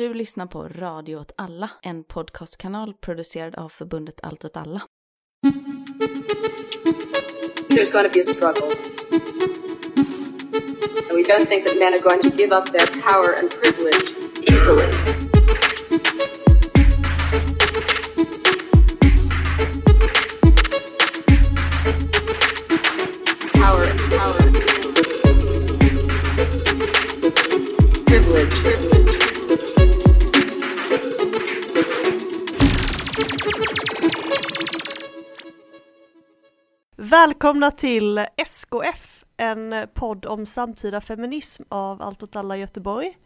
[0.00, 4.82] Du lyssnar på Radio åt alla, en podcastkanal producerad av förbundet Allt åt alla.
[7.68, 8.66] There's gonna be a struggle.
[11.08, 14.14] And we don't think that men are going to give up their power and privilege
[14.42, 15.09] easily.
[37.40, 43.16] Välkomna till SKF, en podd om samtida feminism av Allt åt alla Göteborg.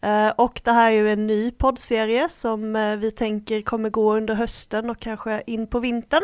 [0.00, 4.16] Eh, och det här är ju en ny poddserie som eh, vi tänker kommer gå
[4.16, 6.22] under hösten och kanske in på vintern.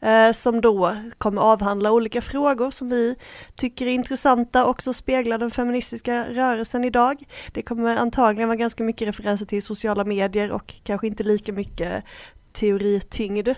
[0.00, 3.16] Eh, som då kommer avhandla olika frågor som vi
[3.56, 7.22] tycker är intressanta och som speglar den feministiska rörelsen idag.
[7.52, 12.04] Det kommer antagligen vara ganska mycket referenser till sociala medier och kanske inte lika mycket
[12.52, 13.48] teorityngd.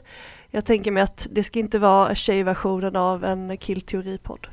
[0.50, 4.46] Jag tänker mig att det ska inte vara tjejversionen av en killteoripodd.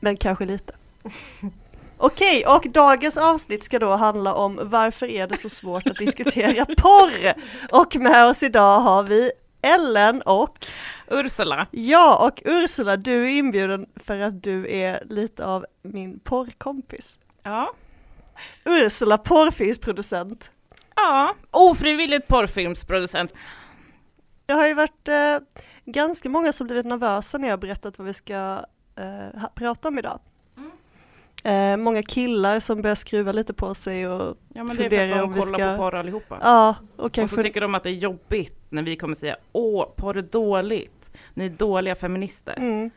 [0.00, 0.72] Men kanske lite.
[1.96, 6.64] Okej, och dagens avsnitt ska då handla om varför är det så svårt att diskutera
[6.78, 7.34] porr?
[7.72, 9.30] Och med oss idag har vi
[9.62, 10.66] Ellen och
[11.10, 11.66] Ursula.
[11.70, 17.18] ja, och Ursula, du är inbjuden för att du är lite av min porrkompis.
[17.42, 17.72] Ja.
[18.64, 20.50] Ursula, porrfilmsproducent.
[20.96, 23.34] Ja, ofrivilligt porrfilmsproducent.
[24.50, 25.38] Det har ju varit eh,
[25.84, 28.64] ganska många som blivit nervösa när jag berättat vad vi ska
[28.96, 30.20] eh, prata om idag.
[31.44, 35.18] Eh, många killar som börjar skruva lite på sig och Ja men det är för
[35.18, 36.38] att om de vi kollar ska- på porr allihopa.
[36.42, 39.36] ja, och och så kanske tycker de att det är jobbigt när vi kommer säga
[39.52, 41.10] åh, porr är dåligt.
[41.34, 42.54] Ni är dåliga feminister.
[42.58, 42.90] mm.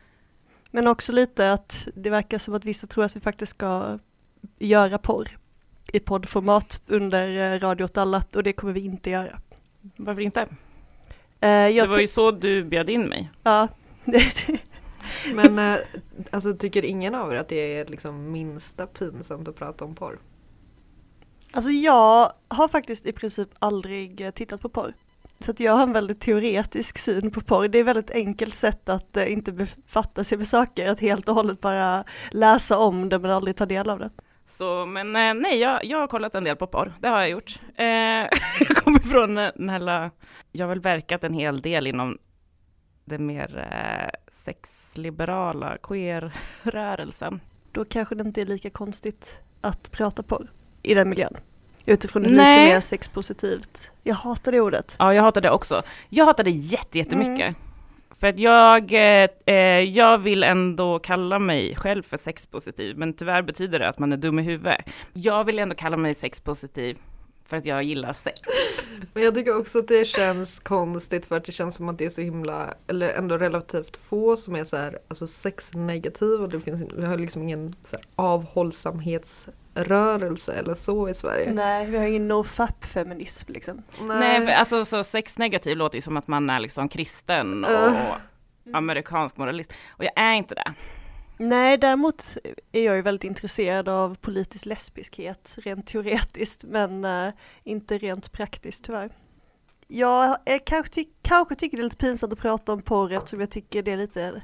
[0.71, 3.99] Men också lite att det verkar som att vissa tror att vi faktiskt ska
[4.59, 5.37] göra porr
[5.93, 9.39] i poddformat under eh, Radio åt alla och det kommer vi inte göra.
[9.95, 10.47] Varför inte?
[11.43, 13.31] Eh, jag det var ju så du bjöd in mig.
[13.43, 13.67] ja,
[15.33, 15.79] Men eh,
[16.31, 20.19] alltså, tycker ingen av er att det är liksom minsta pinsamt att prata om porr?
[21.51, 24.93] Alltså jag har faktiskt i princip aldrig eh, tittat på porr.
[25.39, 27.67] Så att jag har en väldigt teoretisk syn på porr.
[27.67, 31.29] Det är ett väldigt enkelt sätt att eh, inte befatta sig med saker, att helt
[31.29, 34.09] och hållet bara läsa om det men aldrig ta del av det.
[34.45, 36.93] Så, men eh, nej, jag, jag har kollat en del på porr.
[36.99, 37.59] Det har jag gjort.
[37.75, 37.85] Eh,
[38.59, 40.11] jag kommer från den här,
[40.51, 42.17] jag har väl verkat en hel del inom
[43.05, 47.39] den mer eh, sexliberala queer-rörelsen.
[47.71, 50.47] Då kanske det inte är lika konstigt att prata porr
[50.81, 51.37] i den miljön.
[51.85, 52.59] Utifrån ett Nej.
[52.59, 53.89] lite mer sexpositivt.
[54.03, 54.95] Jag hatar det ordet.
[54.99, 55.81] Ja, jag hatar det också.
[56.09, 57.57] Jag hatar det jätte, jättemycket.
[58.19, 63.41] För att jag, eh, eh, jag vill ändå kalla mig själv för sexpositiv, men tyvärr
[63.41, 64.85] betyder det att man är dum i huvudet.
[65.13, 66.97] Jag vill ändå kalla mig sexpositiv
[67.45, 68.39] för att jag gillar sex.
[69.13, 72.05] Men jag tycker också att det känns konstigt för att det känns som att det
[72.05, 75.27] är så himla, eller ändå relativt få som är så här, alltså
[76.41, 78.05] och Det finns, vi har liksom ingen så här
[79.75, 81.53] avhållsamhetsrörelse eller så i Sverige.
[81.53, 83.83] Nej, vi har ingen nofap-feminism liksom.
[84.01, 88.15] Nej, för alltså så sexnegativ låter ju som att man är liksom kristen och Uh.
[88.73, 89.73] amerikansk moralist.
[89.89, 90.73] Och jag är inte det.
[91.37, 92.23] Nej, däremot
[92.71, 98.83] är jag ju väldigt intresserad av politisk lesbiskhet rent teoretiskt men eh, inte rent praktiskt
[98.83, 99.09] tyvärr.
[99.87, 103.39] Jag är, kanske, ty- kanske tycker det är lite pinsamt att prata om porr eftersom
[103.39, 104.41] jag tycker det är lite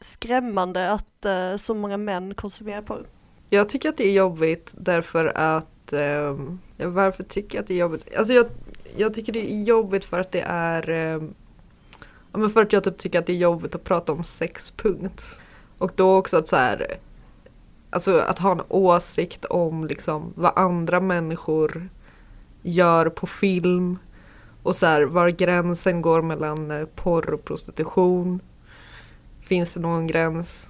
[0.00, 3.06] skrämmande att eh, så många män konsumerar porr.
[3.50, 6.36] Jag tycker att det är jobbigt därför att, Eh,
[6.78, 8.16] varför tycker jag att det är jobbigt?
[8.16, 8.46] Alltså jag,
[8.96, 11.22] jag tycker det är jobbigt för att det är, Eh,
[12.32, 14.70] ja men för att jag typ tycker att det är jobbigt att prata om sex,
[14.70, 15.38] punkt.
[15.78, 16.98] Och då också att så här,
[17.90, 21.88] alltså att ha en åsikt om liksom vad andra människor
[22.62, 23.98] gör på film
[24.62, 28.40] och så här var gränsen går mellan eh, porr och prostitution.
[29.40, 30.66] Finns det någon gräns?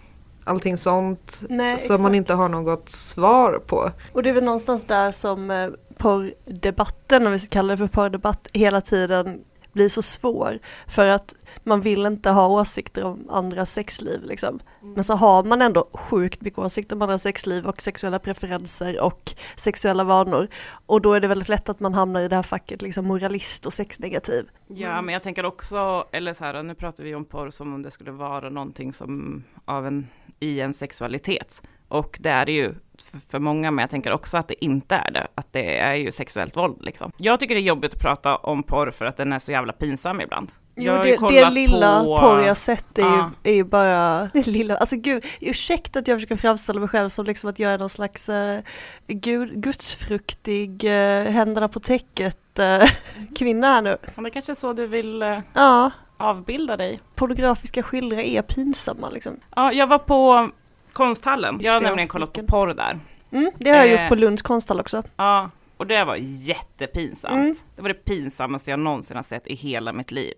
[0.49, 3.91] Allting sånt Nej, som man inte har något svar på.
[4.13, 7.87] Och det är väl någonstans där som eh, porrdebatten, om vi ska kalla det för
[7.87, 9.45] porrdebatt, hela tiden
[9.77, 10.59] blir så svår.
[10.87, 14.61] För att man vill inte ha åsikter om andras sexliv liksom.
[14.81, 19.35] Men så har man ändå sjukt mycket åsikter om andras sexliv och sexuella preferenser och
[19.57, 20.49] sexuella vanor.
[20.87, 23.67] Och då är det väldigt lätt att man hamnar i det här facket liksom moralist
[23.67, 24.49] och sexnegativ.
[24.67, 27.83] Ja, men jag tänker också, eller så här, nu pratar vi om porr som om
[27.83, 30.07] det skulle vara någonting som av en,
[30.41, 31.63] i en sexualitet.
[31.89, 32.75] Och det är det ju
[33.31, 35.27] för, många, men jag tänker också att det inte är det.
[35.35, 37.13] Att det är ju sexuellt våld liksom.
[37.17, 39.73] Jag tycker det är jobbigt att prata om porr för att den är så jävla
[39.73, 40.53] pinsam ibland.
[40.79, 43.31] Jo, Jag det, det lilla på- porr jag sett är, Ja.
[43.45, 47.09] ju, är ju bara det lilla, alltså gud, ursäkta att jag försöker framställa mig själv
[47.09, 48.59] som liksom att jag är någon slags uh,
[49.07, 50.91] gud, gudsfruktig, uh,
[51.31, 52.89] händerna på täcket uh,
[53.37, 53.97] kvinna här nu.
[54.15, 57.01] Men det kanske är så du vill eh, Ja, avbilda dig.
[57.15, 59.37] pornografiska skildringar är pinsamma liksom.
[59.57, 60.51] Ja, jag var på
[60.97, 61.59] konsthallen.
[61.63, 62.99] Jag har det, nämligen kollat på porr där.
[63.33, 64.01] Mm, det har jag Eh.
[64.03, 65.03] gjort på Lunds konsthall också.
[65.17, 67.35] Ja, och det var jättepinsamt.
[67.35, 67.55] Mm.
[67.77, 70.35] Det var det pinsammaste jag någonsin har sett i hela mitt liv.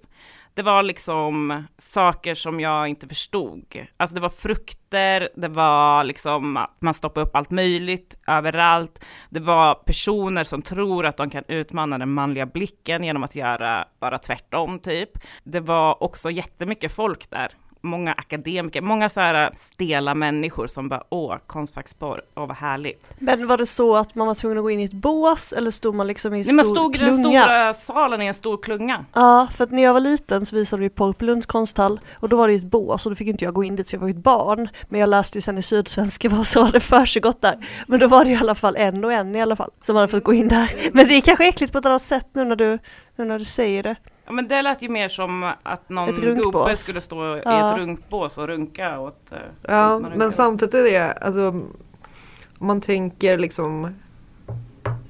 [0.55, 3.87] Det var liksom saker som jag inte förstod.
[3.97, 9.05] Alltså det var frukter, det var liksom att man stoppade upp allt möjligt överallt.
[9.31, 13.85] Det var personer som tror att de kan utmana den manliga blicken genom att göra
[14.01, 15.11] bara tvärtom typ.
[15.45, 17.49] Det var också jättemycket folk där.
[17.81, 23.11] Många akademiker, många så här stela människor som bara åh, konstfacksporr, åh vad härligt.
[23.19, 25.71] Men var det så att man var tvungen att gå in i ett bås eller
[25.71, 27.43] stod man liksom i en Nej, man stor stod i den klunga?
[27.45, 29.05] stora salen i en stor klunga.
[29.13, 32.29] Ja, för att när jag var liten så visade vi porr på Lunds konsthall och
[32.29, 34.01] då var det ett bås och då fick inte jag gå in dit för jag
[34.01, 34.69] var ett barn.
[34.89, 37.67] Men jag läste ju sen i Sydsvenska vad som hade försiggått där.
[37.87, 40.09] Men då var det i alla fall en och en i alla fall som hade
[40.09, 40.91] fått gå in där.
[40.93, 42.79] Men det är kanske äckligt på ett annat sätt nu när du,
[43.17, 43.97] nu när du säger det.
[44.29, 47.71] Ja, men det lät ju mer som att någon gubbe skulle stå i Ja.
[47.73, 53.39] ett runkbås och runka åt eh, Ja, men samtidigt är det, alltså om man tänker
[53.39, 53.85] liksom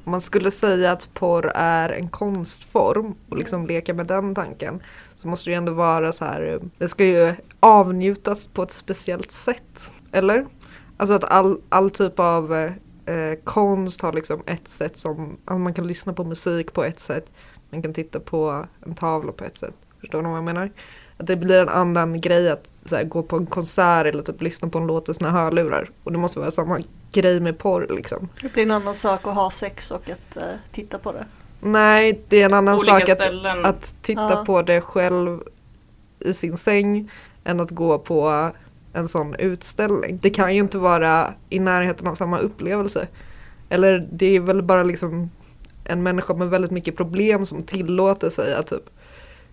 [0.04, 4.80] om man skulle säga att porr är en konstform och liksom leka med den tanken
[5.16, 9.30] så måste det ju ändå vara så här, det ska ju avnjutas på ett speciellt
[9.30, 9.90] sätt.
[10.12, 10.46] Eller?
[10.96, 15.74] Alltså att all, all typ av eh, konst har liksom ett sätt som, alltså man
[15.74, 17.32] kan lyssna på musik på ett sätt,
[17.70, 19.74] man kan titta på en tavla på ett sätt.
[20.00, 20.70] Förstår ni vad jag menar?
[21.16, 24.42] Att det blir en annan grej att så här, gå på en konsert eller typ
[24.42, 25.90] lyssna på en låt i sina hörlurar.
[26.04, 26.80] Och det måste vara samma
[27.12, 28.28] grej med porr liksom.
[28.40, 30.42] Det är en annan sak att ha sex och att eh,
[30.72, 31.26] titta på det.
[31.60, 33.64] Nej, det är en annan Olika sak att, ställen.
[33.64, 34.44] att titta Ja.
[34.46, 35.40] på det själv
[36.20, 37.10] i sin säng
[37.44, 38.50] än att gå på
[38.92, 40.18] en sån utställning.
[40.22, 43.08] Det kan ju inte vara i närheten av samma upplevelse.
[43.68, 45.30] Eller det är väl bara liksom
[45.88, 48.90] en människa med väldigt mycket problem som tillåter sig att typ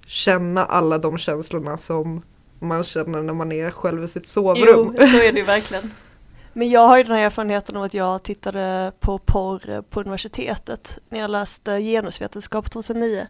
[0.08, 2.22] känna alla de känslorna som
[2.60, 4.66] man känner när man är själv i sitt sovrum.
[4.68, 5.92] Jo, så är det ju verkligen.
[6.54, 11.00] Men jag har ju den här erfarenheten av att jag tittade på porr på universitetet
[11.10, 13.28] när jag läste genusvetenskap 2009.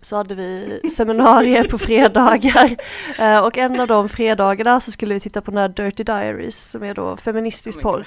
[0.00, 2.76] Så hade vi seminarier på fredagar
[3.18, 6.70] Eh, och en av de fredagarna så skulle vi titta på den här Dirty Diaries
[6.70, 8.06] som är då feministisk porr.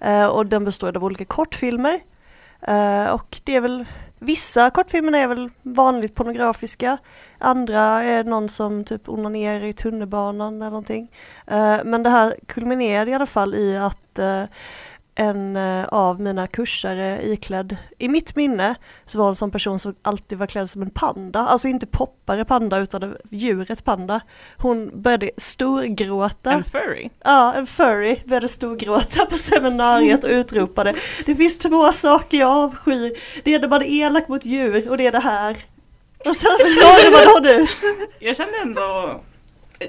[0.00, 2.00] Eh, och den består av olika kortfilmer.
[2.62, 3.84] Eh, och det är väl,
[4.18, 6.98] vissa kortfilmer är väl vanligt pornografiska,
[7.38, 11.10] andra är någon som typ onanerar i tunnelbanan eller någonting.
[11.46, 14.44] Eh, men det här kulminerade i alla fall i att eh,
[15.14, 18.74] en eh, av mina kursare iklädd, i mitt minne
[19.04, 22.44] så var en sån person som alltid var klädd som en panda, alltså inte poppare
[22.44, 24.20] panda utan djuret panda.
[24.56, 26.52] Hon började storgråta.
[26.52, 27.10] En furry?
[27.24, 30.94] Ja, en furry började storgråta på seminariet och utropade
[31.26, 33.18] Det finns två saker jag avskyr.
[33.44, 35.64] Det är när man är elak mot djur och det är det här.
[36.26, 37.70] Och sen stormade hon ut.
[38.18, 39.20] Jag kände ändå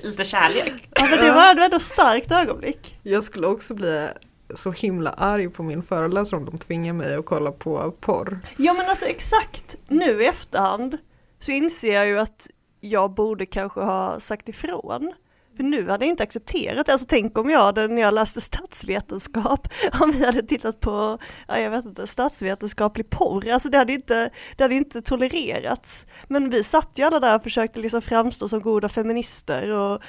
[0.03, 0.89] lite kärlek.
[0.95, 2.99] Ja men det var ändå ett starkt ögonblick.
[3.03, 4.07] Jag skulle också bli
[4.55, 8.39] så himla arg på min föreläsare om de tvingar mig att kolla på porr.
[8.57, 10.97] Ja men alltså exakt, nu i efterhand
[11.39, 12.49] så inser jag ju att
[12.81, 15.13] jag borde kanske ha sagt ifrån.
[15.57, 16.91] För nu hade jag inte accepterat det.
[16.91, 19.67] Alltså tänk om jag hade, när jag läste statsvetenskap,
[20.01, 21.17] om vi hade tittat på,
[21.47, 23.49] ja jag vet inte, statsvetenskaplig porr.
[23.49, 26.05] Alltså det hade inte, det hade inte tolererats.
[26.27, 30.01] Men vi satt ju alla där och försökte liksom framstå som goda feminister och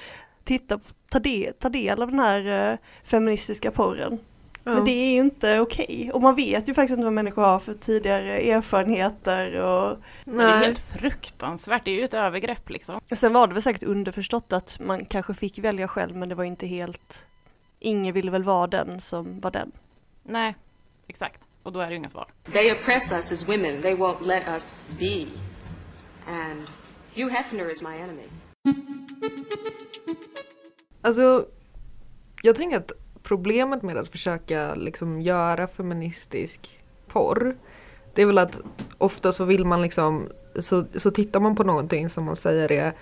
[0.45, 4.19] titta, ta, del, ta del av den här eh, feministiska porren.
[4.65, 4.75] Ja.
[4.75, 6.11] Men det är ju inte okej.
[6.13, 10.59] Och man vet ju faktiskt inte vad människor har för tidigare erfarenheter och Det är
[10.59, 13.01] helt fruktansvärt, det är ju ett övergrepp liksom.
[13.13, 16.45] Sen var det väl säkert underförstått att man kanske fick välja själv men det var
[16.45, 17.27] inte helt
[17.79, 19.73] Ingen ville väl vara den som var den.
[20.23, 20.57] Nej,
[21.07, 21.41] exakt.
[21.63, 22.29] Och då är det ju inga svar.
[22.53, 23.83] They oppress us as women.
[23.83, 25.27] They won't let us be.
[26.27, 26.63] And
[27.15, 28.23] Hugh Hefner is my enemy.
[31.01, 31.47] Alltså,
[32.43, 32.93] jag tänker att
[33.25, 37.57] problemet med att försöka liksom göra feministisk porr,
[38.15, 38.61] det är väl att
[38.99, 40.29] ofta så vill man liksom,
[40.59, 42.93] så, så tittar man på någonting som man säger är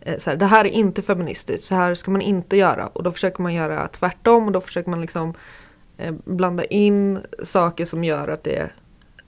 [0.00, 2.86] eh, så här, det här är inte feministiskt, så här ska man inte göra.
[2.86, 5.34] Och då försöker man göra tvärtom och då försöker man liksom
[5.96, 8.70] eh, blanda in saker som gör att det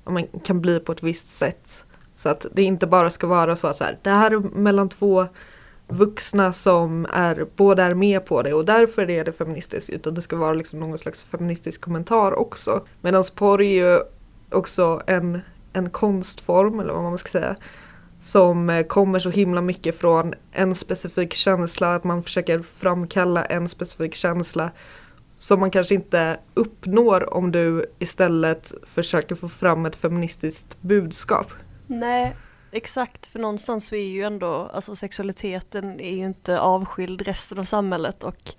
[0.05, 1.85] man kan bli på ett visst sätt.
[2.15, 4.89] Så att det inte bara ska vara så att så här, det här är mellan
[4.89, 5.27] två
[5.95, 10.23] vuxna som är, båda är med på det och därför är det feministiskt utan det
[10.23, 12.87] ska vara liksom någon slags feministisk kommentar också.
[13.01, 14.01] Medan porr är ju
[14.51, 15.41] också en,
[15.73, 17.57] en konstform eller vad man ska säga
[18.25, 23.69] som eh, kommer så himla mycket från en specifik känsla, att man försöker framkalla en
[23.69, 24.71] specifik känsla
[25.37, 31.47] som man kanske inte uppnår om du istället försöker få fram ett feministiskt budskap.
[31.87, 32.37] Nej,
[32.75, 33.27] exakt.
[33.27, 38.25] För någonstans så är ju ändå, alltså sexualiteten är ju inte avskild resten av samhället
[38.25, 38.55] och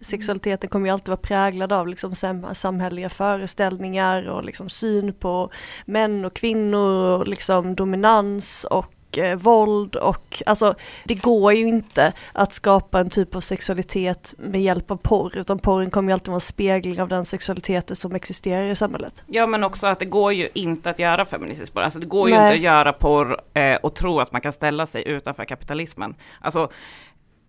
[0.00, 5.50] sexualiteten kommer ju alltid vara präglad av liksom sam samhälleliga föreställningar och liksom syn på
[5.86, 12.12] män och kvinnor och liksom dominans och eh, våld och alltså det går ju inte
[12.32, 16.28] att skapa en typ av sexualitet med hjälp av porr utan porren kommer ju alltid
[16.28, 19.24] vara en spegling av den sexualiteten som existerar i samhället.
[19.26, 22.28] Ja men också att det går ju inte att göra feministisk porr, alltså det går
[22.28, 22.44] ju Nej.
[22.44, 26.14] inte att göra porr eh, och tro att man kan ställa sig utanför kapitalismen.
[26.40, 26.70] Alltså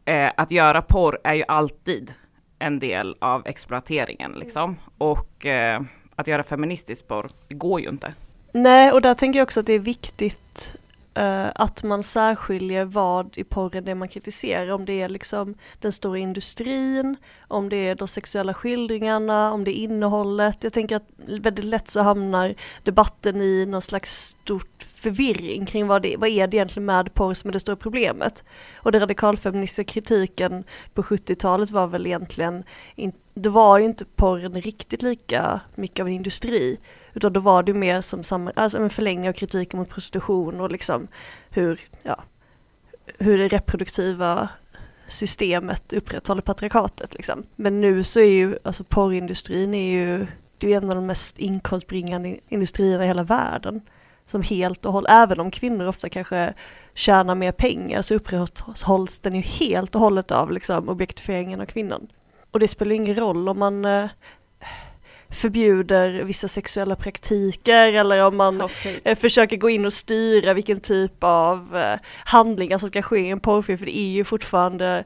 [0.06, 2.14] eh, att göra porr är ju alltid
[2.60, 4.78] en del av exploateringen liksom.
[4.98, 5.82] Och eh,
[6.16, 8.14] att göra feministisk porr, det går ju inte.
[8.52, 10.76] Nej, och där tänker jag också att det är viktigt
[11.20, 14.72] Uh, att man särskiljer vad i porren det är man kritiserar.
[14.72, 17.16] Om det är liksom den stora industrin,
[17.48, 20.58] om det är de sexuella skildringarna, om det är innehållet.
[20.64, 26.02] Jag tänker att väldigt lätt så hamnar debatten i någon slags stort förvirring kring vad,
[26.02, 28.44] det, vad är det egentligen med porr som är det stora problemet.
[28.76, 32.64] Och den radikalfeministiska kritiken på 70-talet var väl egentligen,
[32.96, 36.78] in, det var ju inte porren riktigt lika mycket av en industri.
[37.16, 40.72] Utan då var det mer som samma, alltså en förlängning av kritiken mot prostitution och
[40.72, 41.08] liksom
[41.50, 42.24] hur, ja,
[43.18, 44.50] hur det reproduktiva
[45.08, 47.44] systemet upprätthåller patriarkatet liksom.
[47.56, 51.40] Men nu så är ju, alltså porrindustrin är ju, det är en av de mest
[51.40, 53.82] inkomstbringande industrierna i hela världen.
[54.28, 56.54] Som helt och hållet, även om kvinnor ofta kanske
[56.94, 62.08] tjänar mer pengar så upprätthålls den ju helt och hållet av liksom objektifieringen av kvinnan.
[62.52, 64.10] Och det spelar ingen roll om man eh,
[65.36, 68.62] förbjuder vissa sexuella praktiker eller om man
[69.04, 73.30] eh, försöker gå in och styra vilken typ av eh, handlingar som ska ske i
[73.30, 75.04] en porrfilm för det är ju fortfarande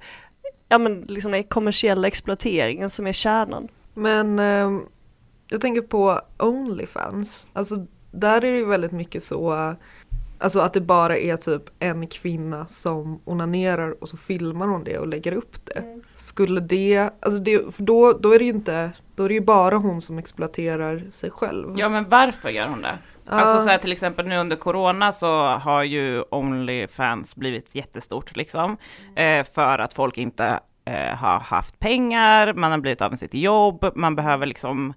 [0.70, 3.68] ja men liksom den kommersiella exploateringen som är kärnan.
[3.94, 4.82] Men ehm,
[5.48, 7.48] jag tänker på Onlyfans.
[7.54, 9.76] Alltså där är det ju väldigt mycket så
[10.42, 14.98] Alltså att det bara är typ en kvinna som onanerar och så filmar hon det
[14.98, 16.02] och lägger upp det.
[16.14, 19.42] Skulle det, alltså det, för då, då är det ju inte, då är det ju
[19.42, 21.80] bara hon som exploaterar sig själv.
[21.80, 22.98] Ja men varför gör hon det?
[23.26, 28.78] Alltså så här, till exempel nu under corona så har ju Onlyfans blivit jättestort liksom.
[29.16, 33.34] Eh, för att folk inte eh, har haft pengar, man har blivit av med sitt
[33.34, 34.94] jobb, man behöver liksom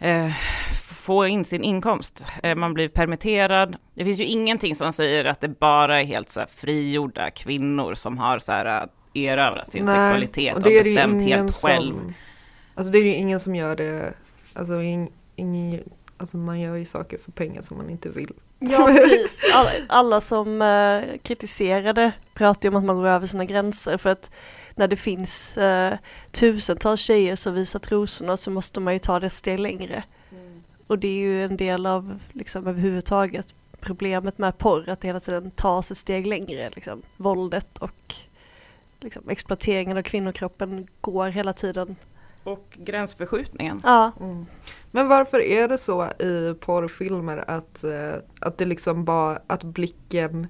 [0.00, 0.30] eh,
[1.04, 2.24] få in sin inkomst.
[2.42, 3.76] Eh, man blir permitterad.
[3.94, 7.94] Det finns ju ingenting som säger att det bara är helt så här frigjorda kvinnor
[7.94, 8.82] som har så här
[9.14, 12.12] eh, erövrat sin Nej, sexualitet och, det är det ju bestämt ingen helt som- själv.
[12.74, 14.12] Alltså det är ju ingen som gör det,
[14.54, 15.80] alltså, ing, ing,
[16.16, 18.32] alltså man gör ju saker för pengar som man inte vill.
[18.58, 23.44] Ja precis, alla, alla som eh, kritiserade pratar ju om att man går över sina
[23.44, 24.32] gränser för att
[24.80, 25.98] när det finns eh,
[26.30, 30.04] tusentals tjejer som visar trosorna så måste man ju ta det ett steg längre.
[30.86, 33.46] Och det är ju en del av liksom överhuvudtaget
[33.80, 36.70] problemet med porr, att det hela tiden tas ett steg längre.
[36.70, 37.02] Liksom.
[37.16, 38.14] Våldet och
[39.00, 41.96] liksom, exploateringen av kvinnokroppen går hela tiden.
[42.44, 43.80] Och gränsförskjutningen.
[43.84, 44.46] Ja, Mm.
[44.90, 50.46] Men varför är det så i porrfilmer att, eh, att det liksom bara, att blicken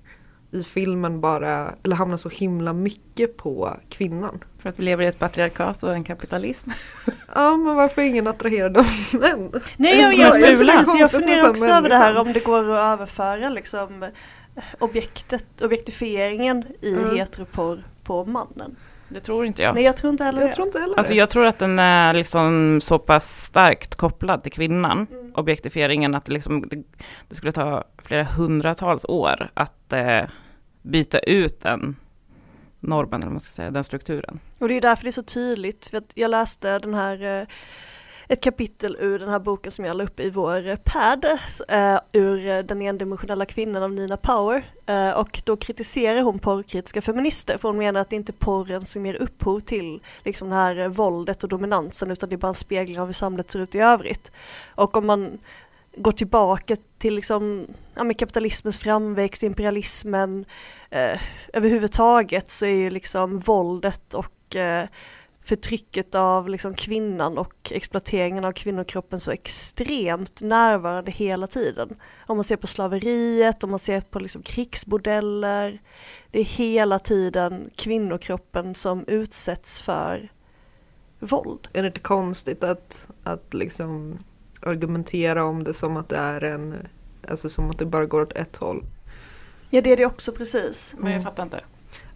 [0.53, 4.45] i filmen bara, eller hamnar så himla mycket på kvinnan?
[4.59, 6.71] För att vi lever i ett patriarkat och en kapitalism.
[7.35, 9.53] Ja men varför är ingen attraherad av män?
[9.77, 12.93] Nej, jag, jag, jag, precis, jag funderar också över det här om det går att
[12.99, 14.07] överföra liksom
[14.79, 17.17] objektet, objektifieringen i Mm.
[17.17, 18.77] heteroporr på mannen.
[19.11, 19.75] Det tror inte jag.
[19.75, 20.55] Nej, jag tror inte heller Jag det.
[20.55, 24.53] tror inte heller Alltså jag tror att den är liksom så pass starkt kopplad till
[24.53, 25.33] kvinnan, Mm.
[25.35, 26.83] objektifieringen, att det, liksom, det,
[27.29, 30.23] det skulle ta flera hundratals år att eh,
[30.83, 31.97] byta ut den
[32.81, 34.41] normen, eller vad man ska säga, den strukturen.
[34.59, 37.47] Och det är därför det är så tydligt, för att jag läste den här eh,
[38.31, 41.25] ett kapitel ur den här boken som jag la upp i vår pad,
[41.69, 44.71] eh, ur Den endimensionella kvinnan av Nina Power.
[44.87, 48.87] Eh, och då kritiserar hon porrkritiska feminister, för hon menar att det inte är porren
[48.87, 52.55] som ger upphov till liksom det här våldet och dominansen, utan det är bara en
[52.55, 54.33] spegling av hur samhället ser ut i övrigt.
[54.75, 55.39] Och om man
[55.97, 60.45] går tillbaka till liksom, ja, med kapitalismens framväxt, imperialismen,
[60.91, 61.21] eh,
[61.53, 64.89] överhuvudtaget så är ju liksom våldet och eh,
[65.51, 71.97] förtrycket av liksom kvinnan och exploateringen av kvinnokroppen så extremt närvarande hela tiden.
[72.27, 75.81] Om man ser på slaveriet, om man ser på liksom krigsbordeller,
[76.31, 80.33] det är hela tiden kvinnokroppen som utsätts för
[81.19, 81.69] våld.
[81.73, 84.19] Är det inte konstigt att, att liksom
[84.61, 86.89] argumentera om det som att det är en,
[87.29, 88.85] alltså som att det bara går åt ett håll?
[89.71, 90.95] Ja det är det också precis.
[90.99, 91.61] Men jag fattar inte.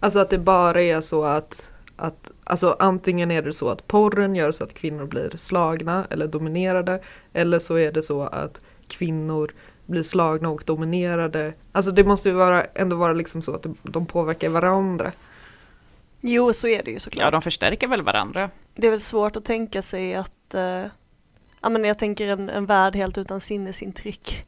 [0.00, 4.34] Alltså att det bara är så att, att alltså antingen är det så att porren
[4.34, 9.54] gör så att kvinnor blir slagna eller dominerade eller så är det så att kvinnor
[9.86, 11.52] blir slagna och dominerade.
[11.72, 15.12] Alltså det måste ju vara, ändå vara liksom så att de påverkar varandra.
[16.20, 17.24] Jo så är det ju såklart.
[17.24, 18.50] Ja, de förstärker väl varandra.
[18.74, 20.84] Det är väl svårt att tänka sig att, eh,
[21.60, 24.44] ja men jag tänker en, en värld helt utan sinnesintryck.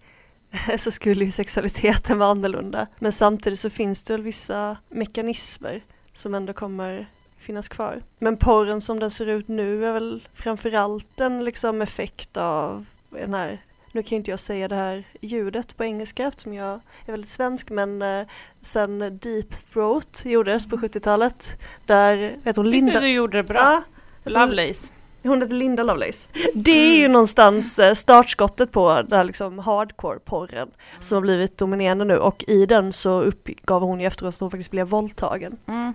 [0.79, 2.87] så skulle ju sexualiteten vara annorlunda.
[2.99, 5.81] Men samtidigt så finns det väl vissa mekanismer
[6.13, 7.07] som ändå kommer
[7.47, 8.03] finnas kvar.
[8.19, 13.35] Men porren som den ser ut nu är väl framförallt en liksom effekt av den
[13.35, 13.59] här
[13.97, 17.71] nu kan inte jag säga det här ljudet på engelska eftersom jag är väldigt svensk
[17.71, 18.27] men eh,
[18.61, 23.01] sen Deep Throat gjordes på 70-talet där, vet hon, Linda.
[23.01, 23.83] Du gjorde det bra.
[24.25, 24.91] Ja, Lovelace.
[25.23, 26.29] hon heter Linda Lovelace.
[26.55, 30.69] Det är ju någonstans eh, startskottet på den här liksom hardcore-porren
[31.01, 34.51] som har blivit dominerande nu och i den så uppgav hon ju efteråt att hon
[34.51, 35.57] faktiskt blev våldtagen.
[35.67, 35.95] Mm.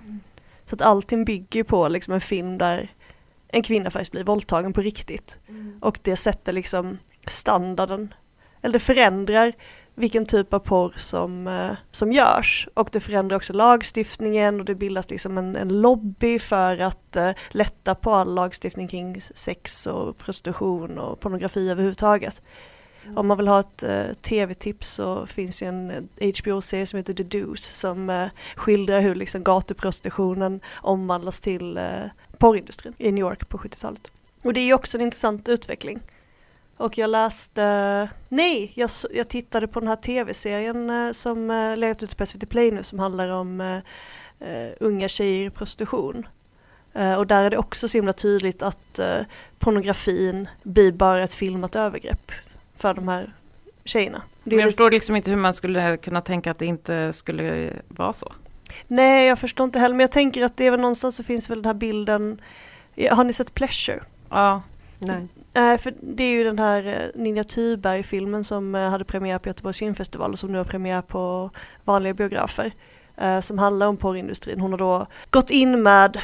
[0.71, 2.91] Så att allting bygger på liksom en film där
[3.47, 5.37] en kvinna faktiskt blir våldtagen på riktigt.
[5.81, 6.97] Och det sätter liksom
[7.27, 8.13] standarden,
[8.61, 9.53] eller det förändrar
[9.95, 12.67] vilken typ av porr som, eh, som görs.
[12.73, 17.31] Och det förändrar också lagstiftningen och det bildas liksom en, en lobby för att eh,
[17.49, 22.41] lätta på all lagstiftning kring sex och prostitution och pornografi överhuvudtaget.
[23.03, 23.17] Mm.
[23.17, 27.13] Om man vill ha ett eh, tv-tips så finns ju en eh, HBO-serie som heter
[27.13, 32.03] The Deuce som eh, skildrar hur liksom gatuprostitutionen omvandlas till eh,
[32.37, 34.11] porrindustrin i New York på 70-talet.
[34.41, 35.99] Och det är ju också en intressant utveckling.
[36.81, 42.03] Och jag läste, nej, jag, jag tittade på den här tv-serien eh, som eh, legat
[42.03, 43.61] ute på SVT Play nu som handlar om
[44.39, 46.27] eh, unga tjejer i prostitution.
[47.17, 48.99] Och där är det också så himla tydligt att
[49.59, 52.31] pornografin blir bara ett filmat övergrepp
[52.81, 53.33] för de här
[53.85, 54.21] tjejerna.
[54.43, 57.73] Det Men jag förstår liksom inte hur man skulle kunna tänka att det inte skulle
[57.87, 58.31] vara så.
[58.87, 61.49] Nej, jag förstår inte heller, men jag tänker att det är väl någonstans så finns
[61.49, 62.41] väl den här bilden,
[63.11, 63.99] har ni sett Pleasure?
[64.29, 64.61] Ja,
[64.99, 65.27] Nej.
[65.53, 69.49] Eh, för det är ju den här eh, Ninja Thyberg-filmen som eh, hade premiär på
[69.49, 71.49] Göteborgs filmfestival och som nu har premiär på
[71.85, 72.71] vanliga biografer.
[73.17, 74.61] Eh, som handlar om porrindustrin.
[74.61, 76.19] Hon har då gått in med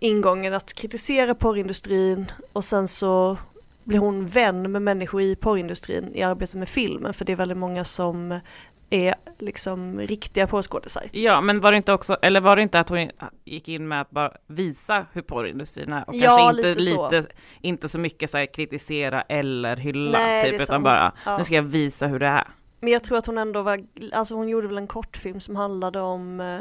[0.00, 3.36] ingången att kritisera porrindustrin och sen så
[3.88, 7.58] blir hon vän med människor i porrindustrin i arbetet med filmen för det är väldigt
[7.58, 8.40] många som
[8.90, 11.02] är liksom riktiga porrskådisar.
[11.12, 13.10] ja, men var det inte också, eller var det inte att hon
[13.44, 17.10] gick in med att bara visa hur porrindustrin är och Ja, kanske inte lite så.
[17.10, 17.28] lite,
[17.60, 21.38] inte så mycket så här kritisera eller hylla Nej, typ, utan bara Ja.
[21.38, 22.48] nu ska jag visa hur det är.
[22.80, 26.00] Men jag tror att hon ändå var, alltså hon gjorde väl en kortfilm som handlade
[26.00, 26.60] om eh,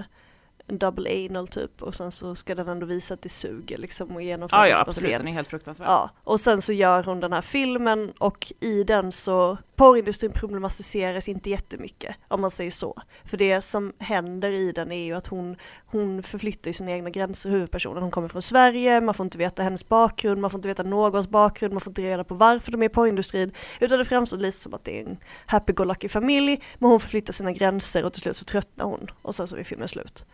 [0.68, 4.16] en double anal typ och sen så ska den ändå visa att det suger liksom
[4.16, 5.20] och genomföra Ja, ja på absolut, scen.
[5.20, 5.88] den är helt fruktansvärd.
[5.90, 11.30] Ja, och sen så gör hon den här filmen och i den så porrindustrin problematiseras
[11.30, 13.02] inte jättemycket om man säger så.
[13.26, 17.50] För det som händer i den är ju att hon, hon förflyttar sina egna gränser,
[17.50, 18.02] huvudpersonen.
[18.04, 21.28] Hon kommer från Sverige, man får inte veta hennes bakgrund, man får inte veta någons
[21.30, 23.52] bakgrund, man får inte reda på varför de är i porrindustrin.
[23.80, 27.52] Utan det framstår lite som att det är en happy-go-lucky familj, men hon förflyttar sina
[27.52, 30.26] gränser och till slut så tröttnar hon och sen så är filmen slut.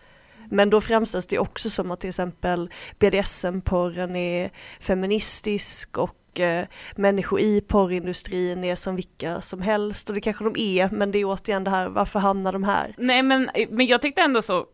[0.49, 7.39] Men då framställs det också som att till exempel BDSM-porren är feministisk och eh, människor
[7.39, 11.25] i porrindustrin är som vilka som helst och det kanske de är men det är
[11.25, 12.95] återigen det här varför hamnar de här?
[12.97, 14.65] Nej men, men jag tyckte ändå så,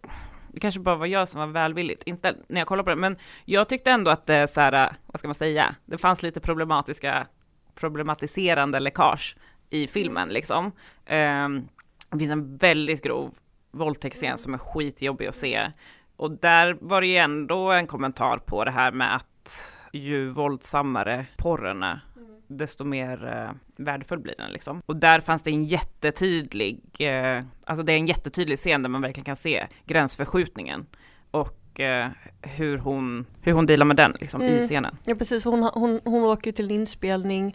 [0.52, 3.18] det kanske bara var jag som var välvilligt inställd när jag kollade på det, men
[3.46, 7.28] jag tyckte ändå att det så här, vad ska man säga, det fanns lite problematiska,
[7.76, 9.38] problematiserande läckage
[9.70, 10.72] i filmen liksom.
[11.06, 11.68] Ehm,
[12.12, 13.34] det finns en väldigt grov
[13.72, 15.72] våldtäktsscen som är skitjobbig att se.
[16.16, 21.26] Och där var det ju ändå en kommentar på det här med att ju våldsammare
[21.38, 22.00] porren är,
[22.48, 23.52] desto mer eh,
[23.86, 24.82] värdefull blir den liksom.
[24.86, 29.02] Och där fanns det en jättetydlig, eh, alltså det är en jättetydlig scen där man
[29.02, 30.86] verkligen kan se gränsförskjutningen
[31.32, 32.08] och eh,
[32.42, 34.68] hur hon, hur hon dealar med den liksom i Mm.
[34.68, 34.98] scenen.
[35.06, 37.48] Ja precis, för hon, hon, hon åker till en inspelning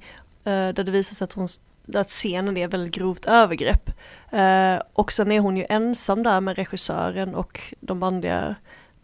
[0.45, 1.49] eh, där det visar sig att, hon,
[1.95, 3.91] att scenen är väldigt grovt övergrepp.
[4.31, 8.55] Eh, och sen är hon ju ensam där med regissören och de manliga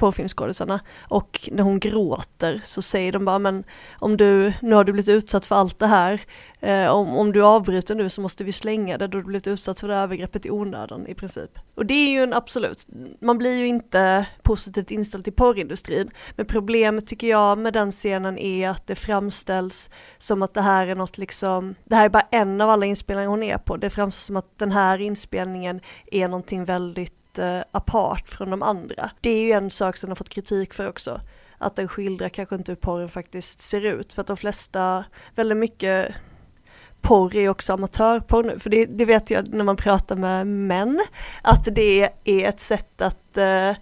[0.01, 0.81] porrfilmskådisarna.
[1.09, 3.65] Och när hon gråter så säger de bara men
[3.99, 6.21] om du, nu har du blivit utsatt för allt det här,
[6.61, 9.47] eh, om, om du avbryter nu så måste vi slänga det då har du blivit
[9.47, 11.51] utsatt för det här övergreppet i onödan i princip.
[11.75, 12.87] Och det är ju en absolut,
[13.21, 18.39] man blir ju inte positivt inställd till porrindustrin, men problemet tycker jag med den scenen
[18.39, 22.27] är att det framställs som att det här är något liksom, det här är bara
[22.31, 26.29] en av alla inspelningar hon är på, det framställs som att den här inspelningen är
[26.29, 29.11] någonting väldigt lite apart från de andra.
[29.21, 31.21] Det är ju en sak som de har fått kritik för också,
[31.59, 35.59] att den skildrar kanske inte hur porren faktiskt ser ut, för att de flesta, väldigt
[35.59, 36.15] mycket
[37.01, 41.01] porr är också amatörporr nu, för det, det vet jag när man pratar med män,
[41.43, 43.73] att det är ett sätt att eh,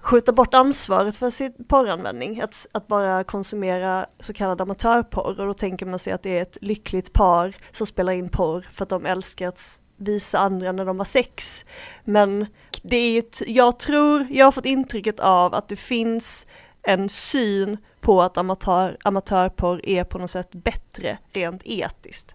[0.00, 5.40] skjuta bort ansvaret för sin porranvändning, att, att bara konsumera så kallad amatörporr.
[5.40, 8.66] Och då tänker man sig att det är ett lyckligt par som spelar in porr
[8.70, 11.64] för att de älskar att visa andra när de har sex.
[12.04, 12.46] Men
[12.82, 16.46] det är ju, t- jag tror, jag har fått intrycket av att det finns
[16.82, 22.34] en syn på att amatör, amatörporr är på något sätt bättre rent etiskt.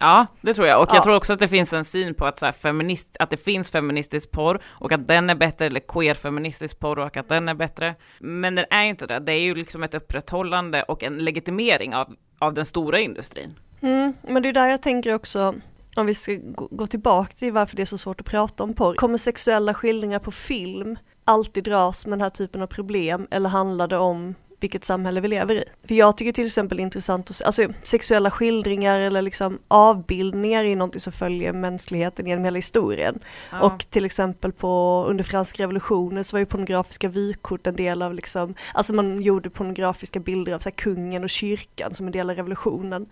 [0.00, 0.82] Ja, det tror jag.
[0.82, 0.94] Och Ja.
[0.94, 3.70] jag tror också att det finns en syn på att, så feminist, att det finns
[3.70, 7.94] feministisk porr och att den är bättre, eller queer-feministisk porr och att den är bättre.
[8.18, 9.18] Men den är ju inte det.
[9.18, 13.54] Det är ju liksom ett upprätthållande och en legitimering av, av den stora industrin.
[13.82, 15.54] Mm, men det är där jag tänker också,
[15.96, 16.38] om vi ska
[16.70, 18.94] gå tillbaka till varför det är så svårt att prata om porr.
[18.94, 23.88] Kommer sexuella skildringar på film alltid dras med den här typen av problem eller handlar
[23.88, 25.64] det om vilket samhälle vi lever i?
[25.88, 31.00] För jag tycker till exempel intressant att alltså sexuella skildringar eller liksom avbildningar är någonting
[31.00, 33.18] som följer mänskligheten genom hela historien.
[33.52, 33.60] Ja.
[33.60, 38.14] Och till exempel på, under franska revolutionen så var ju pornografiska vykort en del av
[38.14, 42.36] liksom, alltså man gjorde pornografiska bilder av så kungen och kyrkan som en del av
[42.36, 43.06] revolutionen.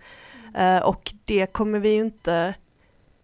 [0.55, 2.53] Eh, och det kommer vi ju inte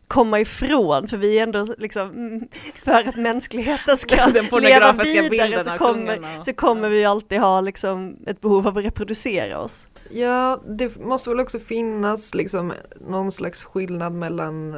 [0.10, 2.48] komma ifrån för vi är ändå liksom, mm,
[2.84, 7.40] för att mänskligheten ska Den leva pornografiska vidare så kommer, och- så kommer vi alltid
[7.40, 9.90] ha liksom ett behov av att reproducera oss.
[10.12, 12.74] Ja, det måste väl också finnas liksom
[13.08, 14.72] någon slags skillnad mellan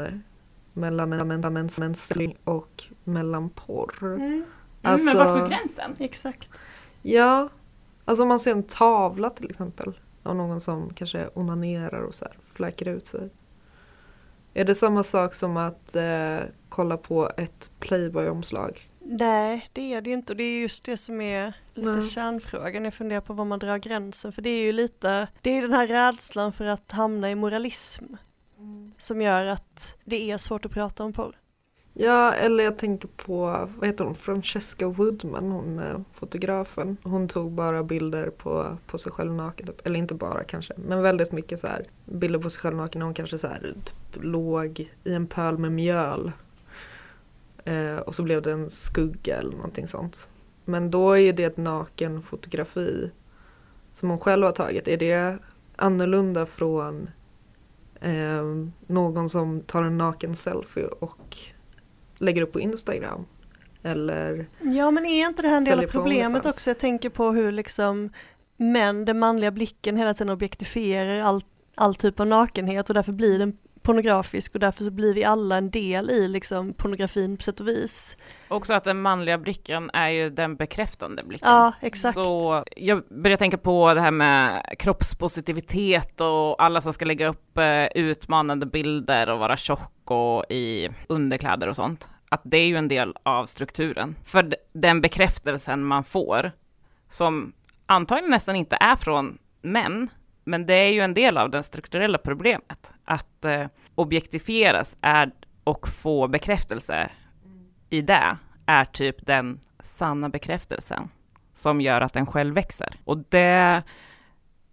[0.73, 3.93] mellan en mensling och mellan porr.
[4.83, 5.95] Alltså, Mm, men vart går gränsen?
[5.99, 6.61] Exakt.
[7.01, 7.49] Ja,
[8.05, 12.25] alltså om man ser en tavla till exempel av någon som kanske onanerar och så
[12.25, 13.29] här fläker ut sig.
[14.53, 18.89] Är det samma sak som att eh, kolla på ett Playboy-omslag?
[18.99, 22.09] Nej, det är det ju inte och det är just det som är lite Nej.
[22.09, 22.83] kärnfrågan.
[22.83, 25.73] Jag funderar på var man drar gränsen för det är ju lite, det är den
[25.73, 28.05] här rädslan för att hamna i moralism
[28.97, 31.35] som gör att det är svårt att prata om porr.
[31.93, 36.97] Ja, eller jag tänker på, vad heter hon, Francesca Woodman, hon eh, fotografen.
[37.03, 39.87] Hon tog bara bilder på, på sig själv naken, typ.
[39.87, 42.99] eller inte bara kanske, men väldigt mycket så här bilder på sig själv naken.
[42.99, 46.31] när Hon kanske så här typ, låg i en pöl med mjöl.
[47.63, 50.29] Eh, och så blev det en skugga eller någonting sånt.
[50.65, 53.11] Men då är ju det ett nakenfotografi
[53.93, 54.87] som hon själv har tagit.
[54.87, 55.37] Är det
[55.75, 57.09] annorlunda från
[58.01, 58.43] eh,
[58.87, 61.37] någon som tar en naken selfie och
[62.21, 63.25] lägger upp på Instagram?
[63.83, 66.69] Eller Ja men är inte det här en del av problemet också?
[66.69, 68.09] Jag tänker på hur liksom
[68.57, 71.43] män, den manliga blicken hela tiden objektifierar all,
[71.75, 75.57] all typ av nakenhet och därför blir den pornografisk och därför så blir vi alla
[75.57, 78.17] en del i liksom pornografin på sätt och vis.
[78.47, 81.49] Också att den manliga blicken är ju den bekräftande blicken.
[81.49, 82.13] Ja, exakt.
[82.13, 87.57] Så jag börjar tänka på det här med kroppspositivitet och alla som ska lägga upp
[87.57, 92.09] eh, utmanande bilder och vara tjock och i underkläder och sånt.
[92.29, 94.15] Att det är ju en del av strukturen.
[94.23, 96.51] För den bekräftelsen man får,
[97.09, 97.53] som
[97.85, 100.09] antagligen nästan inte är från män,
[100.43, 102.91] men det är ju en del av det strukturella problemet.
[103.05, 105.31] Att eh, objektifieras är
[105.63, 107.09] och få bekräftelse
[107.89, 111.09] i det är typ den sanna bekräftelsen
[111.55, 112.95] som gör att en själv växer.
[113.03, 113.83] Och det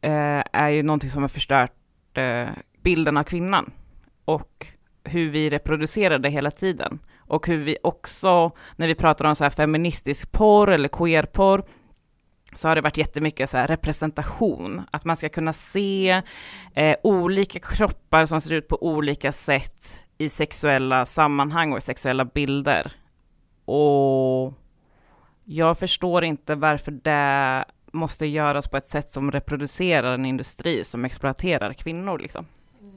[0.00, 1.72] eh, är ju någonting som har förstört
[2.14, 2.48] eh,
[2.82, 3.70] bilden av kvinnan
[4.24, 4.66] och
[5.04, 6.98] hur vi reproducerar det hela tiden.
[7.18, 11.64] Och hur vi också, när vi pratar om så här feministisk porr eller queerporr,
[12.54, 16.22] så har det varit jättemycket så här representation, att man ska kunna se
[16.74, 22.24] eh, olika kroppar som ser ut på olika sätt i sexuella sammanhang och i sexuella
[22.24, 22.92] bilder.
[23.64, 24.52] Och
[25.44, 31.04] jag förstår inte varför det måste göras på ett sätt som reproducerar en industri som
[31.04, 32.46] exploaterar kvinnor liksom.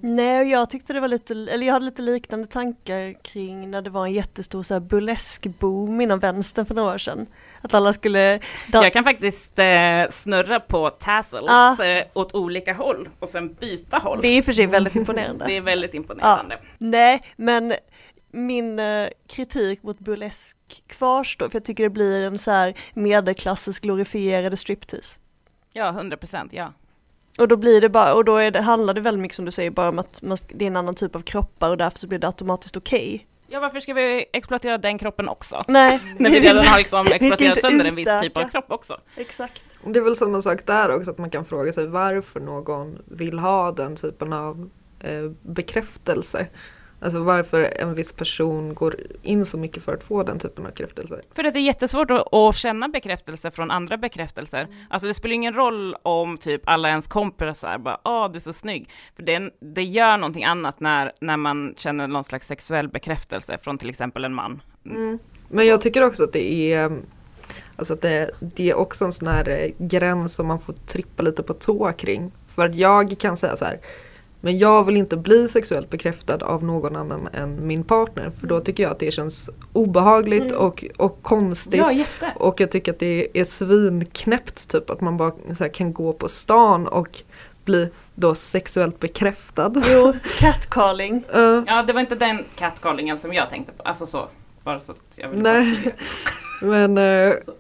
[0.04, 3.90] Nej, jag tyckte det var lite, eller jag hade lite liknande tankar kring när det
[3.90, 7.28] var en jättestor så här burleskboom inom vänstern för några år sedan.
[7.62, 8.39] Att alla skulle...
[8.71, 11.86] Jag kan faktiskt eh, snurra på tassels Ja.
[11.86, 14.19] eh, åt olika håll och sen byta håll.
[14.21, 15.45] det är i och för sig väldigt imponerande.
[15.47, 16.58] Det är väldigt imponerande.
[16.78, 17.74] Nej, men
[18.32, 23.80] min eh, kritik mot burlesk kvarstår, för jag tycker det blir en så här medelklassens
[23.80, 25.19] glorifierade striptease.
[25.74, 26.74] Ja, 100 procent, ja.
[27.38, 29.52] Och då blir det bara, och då är det, handlar det väldigt mycket som du
[29.52, 32.08] säger bara om att man, det är en annan typ av kroppar och därför så
[32.08, 33.28] blir det automatiskt okej.
[33.52, 35.64] Ja, varför ska vi exploatera den kroppen också?
[35.68, 39.00] Nej, När vi redan har liksom exploaterat sönder en viss typ av kropp också.
[39.16, 39.64] Exakt.
[39.86, 43.40] Det är väl samma sak där också att man kan fråga sig varför någon vill
[43.40, 46.48] ha den typen av eh, bekräftelse.
[47.04, 50.72] Alltså varför en viss person går in så mycket för att få den typen av
[50.72, 51.22] bekräftelse.
[51.32, 54.68] För att det är jättesvårt att, att känna bekräftelse från andra bekräftelser.
[54.90, 58.54] Alltså det spelar ingen roll om typ alla ens kompisar bara åh du är så
[58.54, 58.90] snygg.
[59.16, 63.78] För det, det gör någonting annat när, när man känner någon slags sexuell bekräftelse från
[63.78, 64.62] till exempel en man.
[64.86, 65.20] Mm.
[65.50, 66.92] Men jag tycker också att det är
[67.76, 71.24] Alltså att det, det är också en sån här eh, gräns som man får trippa
[71.24, 72.32] lite på tå kring.
[72.48, 73.80] För att jag kan säga så här
[74.42, 78.60] men jag vill inte bli sexuellt bekräftad av någon annan än min partner för då
[78.60, 80.58] tycker jag att det känns obehagligt Mm.
[80.58, 81.80] och, och konstigt.
[81.80, 82.34] Ja, jätte.
[82.36, 86.14] Och jag tycker att det är svinknäppt typ att man bara så här, kan gå
[86.14, 87.22] på stan och
[87.66, 89.74] bli då sexuellt bekräftad.
[89.88, 91.24] Jo, catcalling.
[91.34, 93.84] Eh, Ja, det var inte den catcallingen som jag tänkte på.
[93.84, 94.28] Alltså så,
[94.64, 95.94] bara så att jag vill Nej.
[96.62, 96.96] men,
[97.46, 97.52] Så.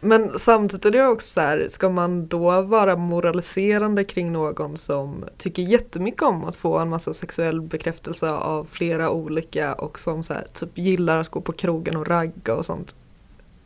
[0.00, 5.24] Men samtidigt är det också så här, ska man då vara moraliserande kring någon som
[5.38, 10.34] tycker jättemycket om att få en massa sexuell bekräftelse av flera olika och som så
[10.34, 12.94] här, typ gillar att gå på krogen och ragga och sånt.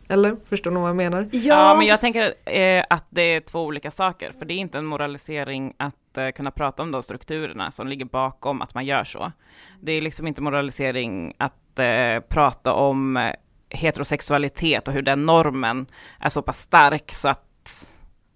[0.09, 0.37] Eller?
[0.45, 1.29] Förstår ni vad jag menar?
[1.33, 4.79] Ja, men jag tänker eh, att det är två olika saker, för det är inte
[4.79, 9.05] en moralisering att eh, kunna prata om de strukturerna som ligger bakom att man gör
[9.05, 9.33] så.
[9.81, 13.33] Det är liksom inte moralisering att eh, prata om eh,
[13.75, 15.87] heterosexualitet och hur den normen
[16.21, 17.49] är så pass stark så att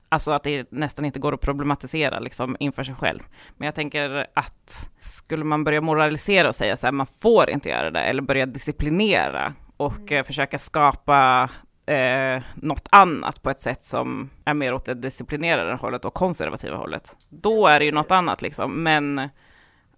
[0.08, 3.20] Alltså att det nästan inte går att problematisera liksom inför sig själv.
[3.56, 7.68] Men jag tänker att skulle man börja moralisera och säga så här, man får inte
[7.68, 11.50] göra det, eller börja disciplinera och eh, försöka skapa
[11.86, 16.76] eh, något annat på ett sätt som är mer åt det disciplinerade hållet och konservativa
[16.76, 17.16] hållet.
[17.28, 19.28] Då är det ju något annat liksom, men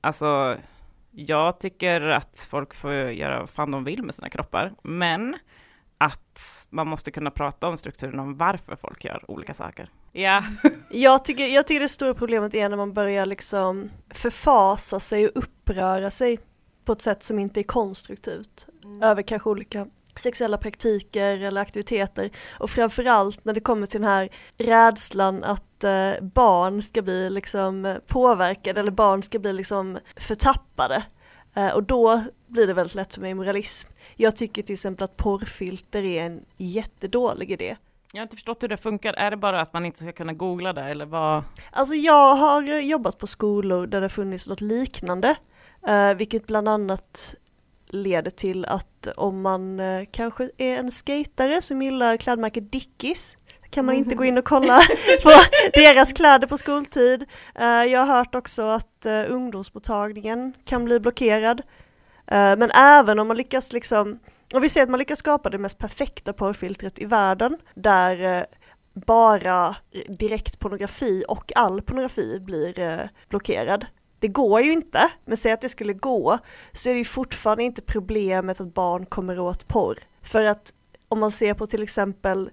[0.00, 0.56] alltså
[1.26, 5.36] jag tycker att folk får göra vad fan de vill med sina kroppar, men
[5.98, 9.90] att man måste kunna prata om strukturen om varför folk gör olika saker.
[10.12, 10.44] Ja,
[10.90, 15.32] Jag tycker, jag tycker det stora problemet är när man börjar liksom förfasa sig och
[15.34, 16.38] uppröra sig
[16.84, 18.66] på ett sätt som inte är konstruktivt
[19.02, 19.86] över kanske olika
[20.18, 24.28] sexuella praktiker eller aktiviteter och framförallt när det kommer till den här
[24.58, 31.02] rädslan att eh, barn ska bli liksom påverkade eller barn ska bli liksom förtappade
[31.54, 33.88] eh, och då blir det väldigt lätt för mig moralism.
[34.16, 37.76] Jag tycker till exempel att porrfilter är en jättedålig idé.
[38.12, 39.14] jag har inte förstått hur det funkar.
[39.14, 41.42] Är det bara att man inte ska kunna googla det eller vad?
[41.72, 45.36] Alltså jag har jobbat på skolor där det funnits något liknande,
[45.86, 47.34] eh, vilket bland annat
[47.88, 53.36] leder till att om man eh, kanske är en skatare som gillar klädmärket Dickies
[53.70, 54.80] kan man inte gå in och kolla
[55.22, 55.30] på
[55.72, 57.24] deras kläder på skoltid.
[57.54, 61.62] Eh, jag har hört också att uh, ungdomsmottagningen kan bli blockerad.
[62.30, 64.18] Eh, men även om man lyckas liksom,
[64.54, 68.44] och vi ser att man lyckas skapa det mest perfekta porrfiltret i världen, där eh,
[69.06, 69.76] bara
[70.08, 73.86] direkt pornografi och all pornografi blir eh, blockerad.
[74.20, 76.38] Det går ju inte, men säg att det skulle gå,
[76.72, 79.98] så är det ju fortfarande inte problemet att barn kommer åt porr.
[80.22, 80.72] För att
[81.08, 82.50] om man ser på till exempel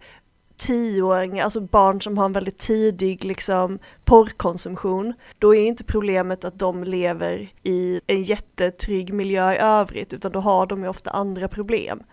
[0.58, 6.60] tioåringar, alltså barn som har en väldigt tidig liksom porrkonsumtion, då är inte problemet att
[6.60, 11.48] de lever i en jättetrygg miljö i övrigt, utan då har de ju ofta andra
[11.48, 12.04] problem.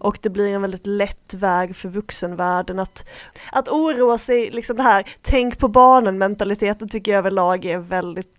[0.00, 3.08] Och det blir en väldigt lätt väg för vuxenvärlden att,
[3.52, 8.37] att oroa sig, liksom det här tänk på barnen mentaliteten tycker jag överlag är väldigt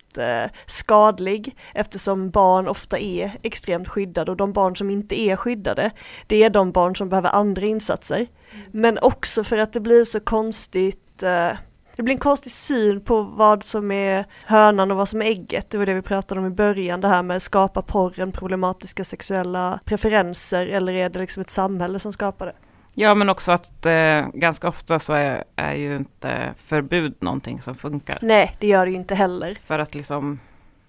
[0.66, 5.90] skadlig eftersom barn ofta är extremt skyddade och de barn som inte är skyddade
[6.26, 8.26] det är de barn som behöver andra insatser.
[8.70, 11.52] Men också för att det blir så konstigt eh,
[11.96, 15.70] det blir en konstig syn på vad som är hönan och vad som är ägget.
[15.70, 19.80] Det var det vi pratade om i början, det här med skapa porren, problematiska sexuella
[19.84, 22.54] preferenser eller är det liksom ett samhälle som skapar det?
[22.94, 27.74] Ja, men också att eh, ganska ofta så är, är ju inte förbud någonting som
[27.74, 28.18] funkar.
[28.22, 29.58] Nej, det gör det ju inte heller.
[29.66, 30.40] För att liksom,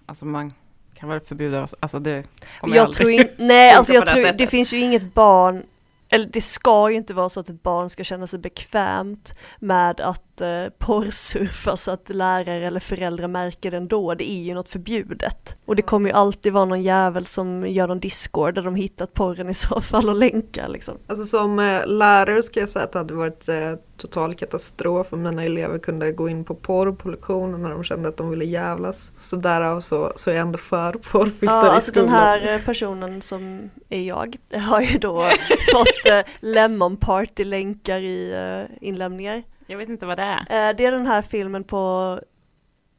[0.05, 0.51] alltså man
[0.93, 2.23] kan väl förbjuda oss, alltså det
[2.59, 2.97] kommer Jag aldrig.
[2.97, 5.63] tror in, nej, alltså jag tror, det finns ju inget barn,
[6.13, 10.01] eller det ska ju inte vara så att ett barn ska känna sig bekvämt med
[10.01, 14.15] att eh, porrsurfa så att lärare eller föräldrar märker det ändå.
[14.15, 15.55] Det är ju något förbjudet.
[15.65, 19.13] Och det kommer ju alltid vara någon jävel som gör någon discord där de hittat
[19.13, 20.97] porren i så fall och länkar liksom.
[21.07, 25.23] Alltså som eh, lärare ska jag säga att det hade varit eh, total katastrof om
[25.23, 28.45] mina elever kunde gå in på porr på lektionen när de kände att de ville
[28.45, 29.11] jävlas.
[29.15, 32.19] Så därav så, så är jag ändå för porrfilter Ja, i alltså den skolan.
[32.21, 34.37] här eh, personen som är jag
[34.69, 35.21] har ju då
[35.71, 39.43] fått eh, Lemon Party-länkar i eh, inlämningar.
[39.67, 40.69] Jag vet inte vad det är.
[40.69, 41.77] Eh, det är den här filmen på,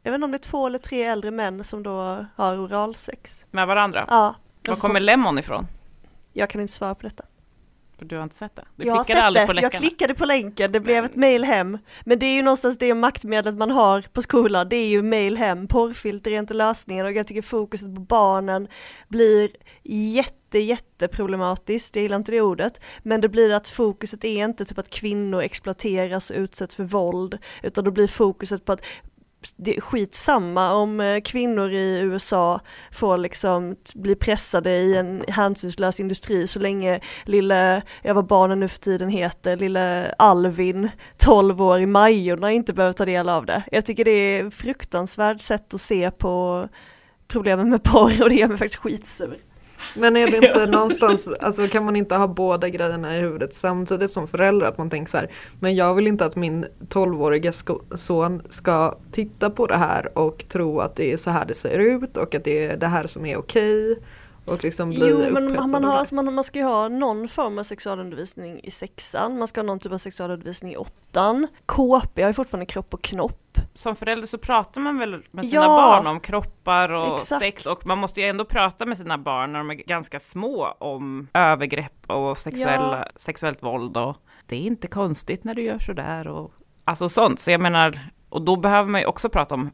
[0.03, 3.45] jag vet inte om det är två eller tre äldre män som då har oralsex.
[3.51, 4.05] Med varandra.
[4.09, 4.35] Ja,
[4.67, 5.67] Var alltså, kommer Lemon ifrån?
[6.33, 7.25] jag kan inte svara på detta.
[8.05, 8.65] Du har inte sett det?
[8.77, 11.79] Du jag har sett det, på jag klickade på länken, det blev ett mail hem.
[12.05, 15.37] Men det är ju någonstans det maktmedlet man har på skolan, det är ju mail
[15.37, 15.69] hem.
[15.69, 18.69] Porrfilter är inte lösningen och jag tycker fokuset på barnen
[19.09, 19.51] blir
[19.83, 22.81] jätte, jätte problematiskt, jag gillar inte det ordet.
[23.03, 27.39] Men det blir att fokuset är inte typ att kvinnor exploateras och utsätts för våld,
[27.63, 28.85] utan då blir fokuset på att
[29.57, 32.61] det är skitsamma om eh, kvinnor i USA
[32.93, 38.69] får liksom bli pressade i en hänsynslös industri så länge lille, jag var barnen nu
[38.69, 43.63] för tiden heter, lille Alvin, 12 år i Majorna inte behöver ta del av det.
[43.73, 46.69] Jag tycker det är ett fruktansvärt sätt att se på
[47.29, 49.39] problemen med porr och det gör mig faktiskt skitsur.
[49.97, 54.11] Men är det inte någonstans, alltså kan man inte ha båda grejerna i huvudet samtidigt
[54.11, 54.67] som förälder?
[54.67, 58.95] Att man tänker så här, men jag vill inte att min 12-åriga sko- son ska
[59.13, 62.35] titta på det här och tro att det är så här det ser ut och
[62.35, 63.99] att det är det här som är okej.
[64.45, 67.59] Och liksom bli Jo men man, har, alltså, man, man ska ju ha någon form
[67.59, 71.47] av sexualundervisning i sexan, man ska ha någon typ av sexualundervisning i åttan.
[71.67, 73.42] KP har ju fortfarande kropp och knopp.
[73.75, 75.69] Som förälder så pratar man väl med sina Ja.
[75.69, 77.41] barn om kroppar och Exakt.
[77.43, 80.77] sex och man måste ju ändå prata med sina barn när de är ganska små
[80.79, 86.29] om övergrepp och sexuella, sexuellt våld och det är inte konstigt när du gör sådär
[86.29, 86.53] och
[86.85, 87.41] alltså sånt.
[87.41, 89.71] Så jag menar, och då behöver man ju också prata om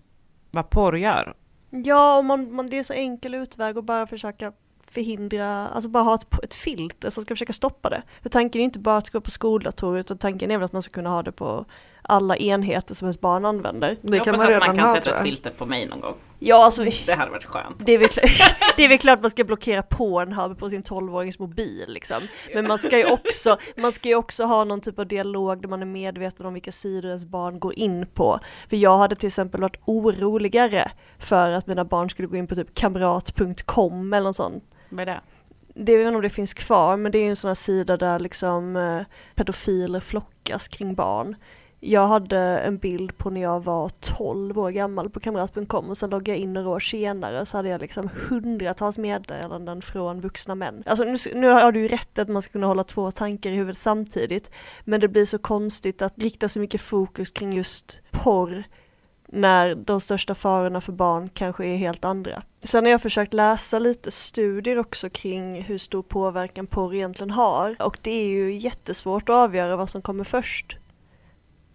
[0.51, 1.35] vad porr gör.
[1.71, 4.53] Ja, och man, man, det är så enkel utväg att bara försöka
[4.91, 8.03] förhindra, alltså bara ha ett, ett filter som ska försöka stoppa det.
[8.23, 10.83] För tanken är inte bara att gå på skoldatorer utan tanken är väl att man
[10.83, 11.65] ska kunna ha det på
[12.03, 13.97] alla enheter som ens barn använder.
[14.03, 15.25] Det jag kan hoppas man att man redan kan ha sätta ett jag.
[15.25, 16.15] filter på mig någon gång.
[16.39, 17.77] Ja, alltså Det hade varit skönt.
[17.87, 18.31] det är, väl klart,
[18.77, 22.17] det är väl klart man ska blockera Pornhub på sin 12-årings mobil liksom.
[22.55, 25.69] Men man ska ju också, man ska ju också ha någon typ av dialog där
[25.69, 28.41] man är medveten om vilka sidor ens barn går in på.
[28.69, 32.55] För jag hade till exempel varit oroligare för att mina barn skulle gå in på
[32.55, 34.65] typ kamrat.com eller något sånt.
[34.89, 35.21] Vad är det?
[35.75, 37.97] Det vet inte om det finns kvar, men det är ju en sån här sida
[37.97, 39.01] där liksom eh,
[39.35, 41.37] pedofiler flockas kring barn.
[41.81, 46.11] Jag hade en bild på när jag var 12 år gammal på kamrat.com och sen
[46.11, 50.83] loggade jag in några år senare så hade jag liksom hundratals meddelanden från vuxna män.
[50.87, 53.57] Alltså nu, nu har du ju rätt att man ska kunna hålla två tankar i
[53.57, 54.51] huvudet samtidigt,
[54.85, 58.65] men det blir så konstigt att rikta så mycket fokus kring just porr
[59.33, 62.43] när de största farorna för barn kanske är helt andra.
[62.63, 67.77] Sen har jag försökt läsa lite studier också kring hur stor påverkan porr egentligen har
[67.79, 70.79] och det är ju jättesvårt att avgöra vad som kommer först.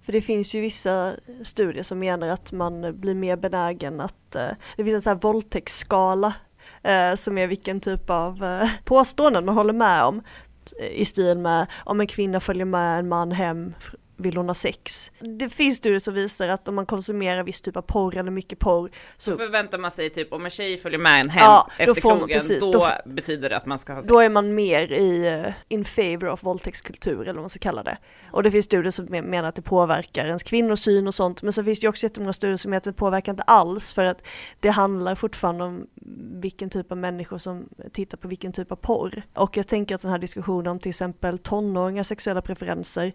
[0.05, 4.49] För det finns ju vissa studier som menar att man blir mer benägen att, eh,
[4.77, 6.33] det finns en sån här våldtäktsskala
[6.83, 10.21] eh, som är vilken typ av eh, påståenden man håller med om.
[10.79, 13.73] Eh, I stil med om en kvinna följer med en man hem
[14.17, 15.11] vill hon ha sex.
[15.19, 18.59] Det finns studier som visar att om man konsumerar viss typ av porr eller mycket
[18.59, 21.67] porr Så så förväntar man sig typ om en tjej följer med en hem Ja,
[21.77, 24.07] efter man- krogen, precis, då, då betyder det att man ska ha sex.
[24.07, 27.83] då är man mer i uh, in favor of våldtäktskultur eller vad man ska kalla
[27.83, 27.97] det.
[28.31, 31.53] Och det finns studier som men- menar att det påverkar ens kvinnosyn och sånt, men
[31.53, 34.05] så finns det ju också jättemånga studier som menar att det påverkar inte alls för
[34.05, 34.21] att
[34.59, 35.87] det handlar fortfarande om
[36.41, 39.21] vilken typ av människor som tittar på vilken typ av porr.
[39.33, 43.13] Och jag tänker att den här diskussionen om till exempel tonåringars sexuella preferenser,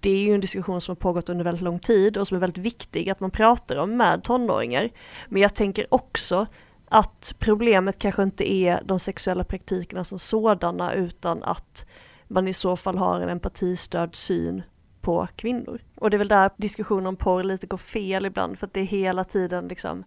[0.00, 2.36] det är ju ju en diskussion som har pågått under väldigt lång tid och som
[2.36, 4.90] är väldigt viktig att man pratar om med tonåringar.
[5.28, 6.46] Men jag tänker också
[6.88, 11.86] att problemet kanske inte är de sexuella praktikerna som sådana utan att
[12.28, 14.62] man i så fall har en empatistörd syn
[15.00, 15.80] på kvinnor.
[15.96, 18.80] Och det är väl där diskussionen om porr lite går fel ibland för att det
[18.80, 20.04] är hela tiden liksom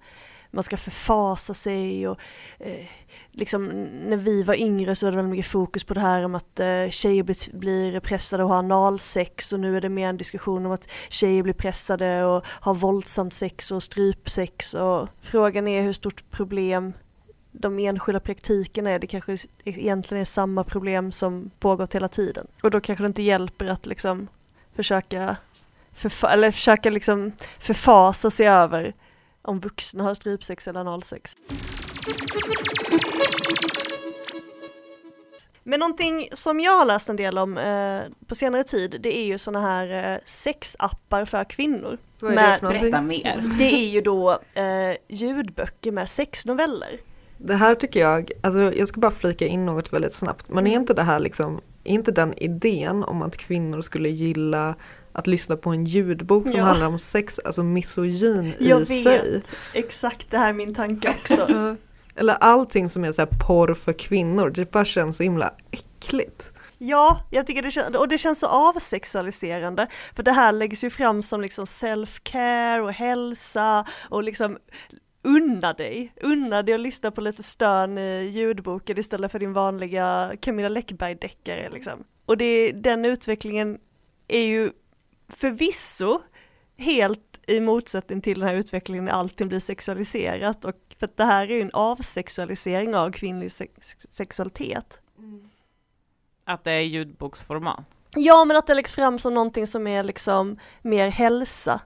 [0.52, 2.20] man ska förfasa sig och
[2.60, 2.86] eh,
[3.32, 3.68] liksom
[4.10, 6.60] när vi var yngre så var det väldigt mycket fokus på det här om att
[6.60, 10.66] eh, tjejer blir, blir pressade och har analsex och nu är det mer en diskussion
[10.66, 15.94] om att tjejer blir pressade och har våldsamt sex och strypsex och frågan är hur
[15.94, 16.94] stort problem
[17.52, 22.48] de enskilda praktikerna är, det kanske egentligen är samma problem som pågått hela tiden.
[22.62, 24.28] Och då kanske det inte hjälper att liksom
[24.76, 25.36] försöka,
[25.96, 28.94] förfa- eller försöka liksom förfasa sig över
[29.48, 31.36] om vuxna har strypsex eller analsex.
[35.64, 39.26] Men någonting som jag har läst en del om eh, på senare tid, det är
[39.26, 41.98] ju sådana här eh, sexappar för kvinnor.
[42.22, 42.92] Vad är Med- det för någonting?
[42.92, 43.58] Berätta mer.
[43.58, 47.00] Det är ju då eh, ljudböcker med sexnoveller.
[47.38, 50.50] Det här tycker jag, alltså jag ska bara flika in något väldigt snabbt.
[50.50, 50.82] Men är Mm.
[50.82, 54.76] inte det här liksom, är inte den idén om att kvinnor skulle gilla
[55.18, 56.66] att lyssna på en ljudbok som Ja.
[56.66, 58.88] handlar om sex, alltså misogyn Jag i vet.
[59.04, 59.42] sig?
[59.74, 61.76] Exakt, det här är min tanke också.
[62.16, 66.52] Eller allting som är så porr för kvinnor, det bara känns så himla äckligt.
[66.78, 70.90] Ja, jag tycker det känns, och det känns så avsexualiserande, för det här läggs ju
[70.90, 74.58] fram som liksom self-care och hälsa och liksom
[75.24, 80.32] unna dig, unna dig att lyssna på lite stön i ljudboken istället för din vanliga
[80.42, 82.04] Camilla Läckberg-deckare liksom.
[82.26, 83.78] Och det, den utvecklingen
[84.28, 84.72] är ju
[85.30, 86.22] förvisso
[86.78, 91.26] helt i motsättning till den här utvecklingen när allting blir sexualiserat och för att det
[91.26, 95.00] här är ju en avsexualisering av kvinnlig sex sexualitet.
[96.46, 97.86] Att det är ljudboksformat.
[98.16, 101.82] Ja men att det läggs fram som någonting som är liksom mer hälsa.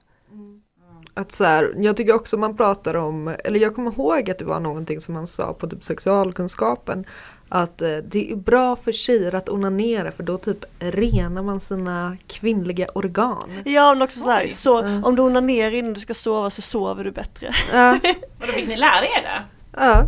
[1.14, 4.44] Att så här, jag tycker också man pratar om, eller jag kommer ihåg att det
[4.44, 7.04] var någonting som man sa på typ sexualkunskapen.
[7.54, 12.16] Att eh, det är bra för tjejer att onanera för då typ renar man sina
[12.26, 13.50] kvinnliga organ.
[13.64, 14.50] Ja men också så här, Oj.
[14.50, 15.04] så Mm.
[15.04, 17.50] om du onanerar innan du ska sova så sover du bättre.
[17.72, 17.98] Ja,
[18.40, 19.42] Vadå, fick ni lära er det?
[19.76, 20.04] ja.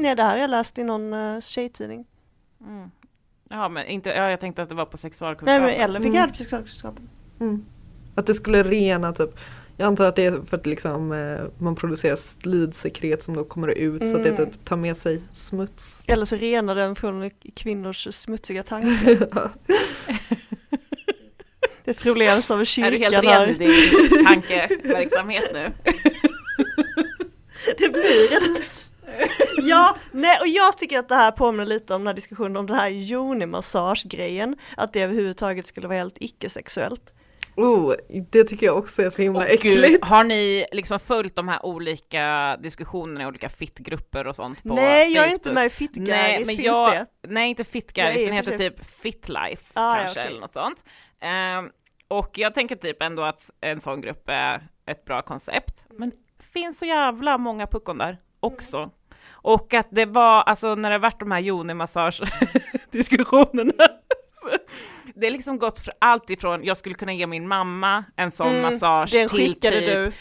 [0.00, 2.06] Nej det här har jag läst i någon uh, tjejtidning.
[2.66, 2.90] Mm.
[3.50, 5.62] Ja, men inte, ja, jag tänkte att det var på Nej sexualkunskapen.
[5.62, 6.18] men eller fick Mm.
[6.20, 7.08] jag det på sexualkunskapen.
[7.40, 7.64] Mm.
[8.14, 9.30] Att det skulle rena typ
[9.80, 13.68] jag antar att det är för att liksom, eh, man producerar slidsekret som då kommer
[13.68, 14.46] ut så att det Mm.
[14.50, 16.00] typ tar med sig smuts.
[16.06, 19.18] Eller så renar den från kvinnors smutsiga tankar.
[21.84, 23.46] Det är ett problem som Är du kyrkan helt har.
[23.46, 25.72] ren i din tankeverksamhet nu?
[27.78, 28.56] Det blir redan.
[29.62, 32.66] Ja, nej och jag tycker att det här påminner lite om den här diskussionen om
[32.66, 34.56] den här yoni-massage-grejen.
[34.76, 37.14] Att det överhuvudtaget skulle vara helt icke-sexuellt.
[37.58, 37.94] Oh,
[38.30, 39.88] det tycker jag också är så himla Åh, äckligt.
[39.88, 44.74] Gud, har ni liksom följt de här olika diskussionerna i olika fittgrupper och sånt på
[44.74, 45.54] nej, jag är inte Facebook?
[45.54, 47.06] med i Fittgaris, Nej, men jag, det?
[47.28, 47.66] nej inte är
[48.24, 50.30] den heter typ Fitlife Ah, ja, kanske okej.
[50.30, 50.84] eller något sånt.
[51.20, 51.70] Ehm,
[52.08, 55.86] och jag tänker typ ändå att en sån grupp är ett bra koncept.
[55.90, 56.16] Men det
[56.52, 58.90] finns så jävla många puckon där också.
[59.30, 63.88] Och att det var, alltså när det varit de här Joni-massage-diskussionerna, så
[65.14, 68.48] det är liksom gått för allt ifrån, jag skulle kunna ge min mamma en sån
[68.48, 70.12] Mm, massage Den till skickade typ, du.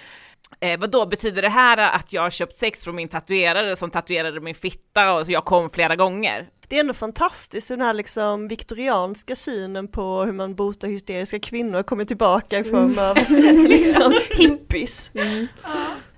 [0.60, 3.92] Eh, vad då betyder det här att jag har köpt sex från min tatuerare som
[3.92, 6.50] tatuerade min fitta och så jag kom flera gånger?
[6.68, 11.40] Det är ändå fantastiskt hur den här liksom viktorianska synen på hur man botar hysteriska
[11.40, 13.18] kvinnor kommer tillbaka i form av
[13.70, 15.12] liksom hippies.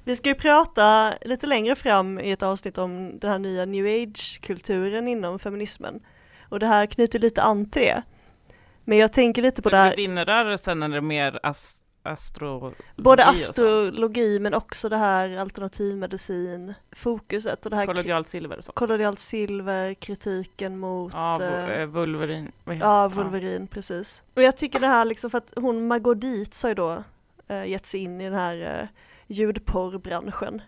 [0.04, 3.86] Vi ska ju prata lite längre fram i ett avsnitt om den här nya new
[3.86, 6.00] age-kulturen inom feminismen.
[6.50, 8.04] Och det här knyter lite an till det.
[8.84, 12.74] Men jag tänker lite på det här, Gudinnrörelsen det mer ast astro...
[12.96, 18.72] både astrologi men också det här alternativmedicin, fokuset och det här Kollodialt silver och så.
[18.72, 21.88] kollodialt silver, kritiken mot Ja, eh, eh,
[22.76, 23.08] heter Ja?
[23.08, 24.24] Vulverin, precis.
[24.36, 27.04] Och jag tycker det här liksom för att hon Margot Dietz har ju då
[27.48, 28.88] eh, gett sig in i den här eh,
[29.28, 30.62] ljudporrbranschen.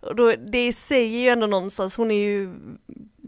[0.00, 2.54] Och då, det säger ju ändå någonstans, hon är ju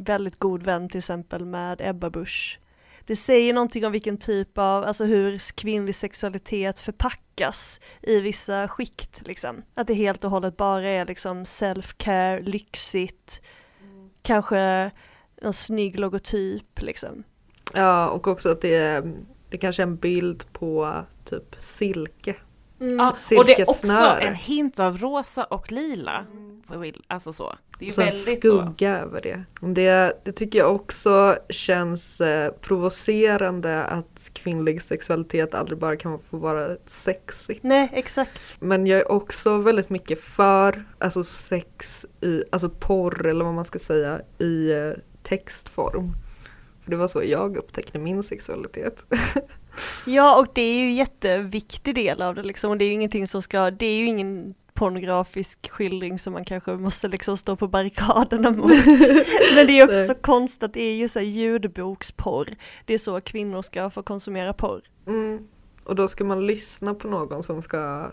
[0.03, 2.61] väldigt god vän till exempel med Ebba Busch.
[3.05, 9.27] Det säger någonting om vilken typ av, alltså hur kvinnlig sexualitet förpackas i vissa skikt
[9.27, 9.63] liksom.
[9.75, 13.43] Att det helt och hållet bara är liksom self-care, lyxigt,
[14.23, 14.91] kanske
[15.43, 17.23] en snygg logotyp liksom.
[17.75, 19.13] Ja, och också att det är,
[19.49, 20.95] det kanske är en bild på
[21.25, 22.35] typ silke.
[22.79, 26.27] Ja, och det är också en hint av rosa och lila.
[26.79, 27.55] Vill- Alltså så.
[27.79, 28.37] Det är ju så väldigt så.
[28.37, 29.45] skugga över det.
[29.61, 30.13] det.
[30.25, 36.77] Det tycker jag också känns eh, provocerande att kvinnlig sexualitet aldrig bara kan få vara
[36.87, 37.63] sexigt.
[37.63, 38.41] Nej, exakt.
[38.61, 43.65] Men jag är också väldigt mycket för alltså sex i, alltså porr eller vad man
[43.65, 44.93] ska säga i eh,
[45.23, 46.13] textform.
[46.85, 49.07] För det var så jag upptäckte min sexualitet.
[50.07, 52.71] Ja, och det är ju en jätteviktig del av det liksom.
[52.71, 56.45] Och det är ju ingenting som ska, det är ju ingen pornografisk skildring som man
[56.45, 58.71] kanske måste liksom stå på barrikaderna mot.
[59.55, 62.57] Men det är också så konstigt att det är ju så här ljudboksporr.
[62.85, 64.83] Det är så kvinnor ska få konsumera porr.
[65.07, 65.47] Mm.
[65.85, 68.11] Och då ska man lyssna på någon som ska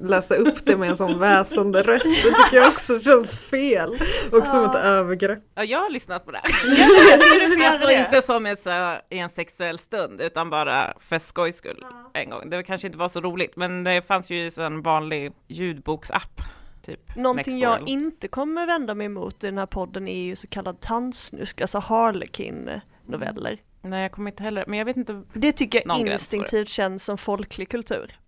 [0.00, 2.04] läsa upp det med en sån väsande röst.
[2.04, 3.90] Det tycker jag också känns fel.
[4.32, 5.38] Och som ett övergrepp.
[5.54, 6.40] Ja, jag har lyssnat på det.
[6.76, 7.94] Jag Alltså det.
[7.94, 12.50] inte som en, så, i en sexuell stund, utan bara för skojs skull en gång.
[12.50, 16.40] Det kanske inte var så roligt, men det fanns ju en vanlig ljudboksapp.
[16.86, 20.46] Typ Någonting jag inte kommer vända mig emot i den här podden är ju så
[20.46, 23.58] kallad tandsnusk, alltså Harlequin-noveller.
[23.82, 25.22] Nej, jag kommer inte heller, men jag vet inte.
[25.32, 28.18] Det tycker jag instinktivt känns som folklig kultur.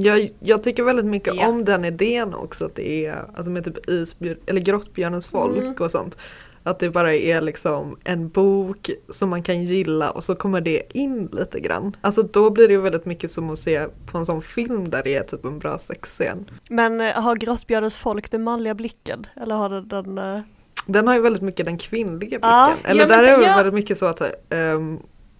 [0.00, 1.48] Jag, jag tycker väldigt mycket Ja.
[1.48, 2.64] om den idén också.
[2.64, 5.74] Att det är alltså med typ isbjörn, eller grottbjörnens folk Mm.
[5.78, 6.16] och sånt.
[6.62, 10.82] Att det bara är liksom en bok som man kan gilla och så kommer det
[10.96, 11.96] in lite grann.
[12.00, 15.02] Alltså då blir det ju väldigt mycket som att se på en sån film där
[15.02, 16.50] det är typ en bra sexscen.
[16.68, 19.26] Men eh, har Grottbjörnens folk den manliga blicken?
[19.36, 20.18] Eller har den den...
[20.18, 20.40] eh,
[20.86, 22.40] Den har ju väldigt mycket den kvinnliga blicken.
[22.42, 23.56] Ja, eller ja, där är det ja.
[23.56, 24.22] väldigt mycket så att,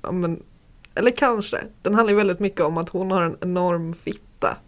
[0.03, 0.43] ja, men,
[0.95, 4.19] eller kanske, den handlar ju väldigt mycket om att hon har en enorm fitta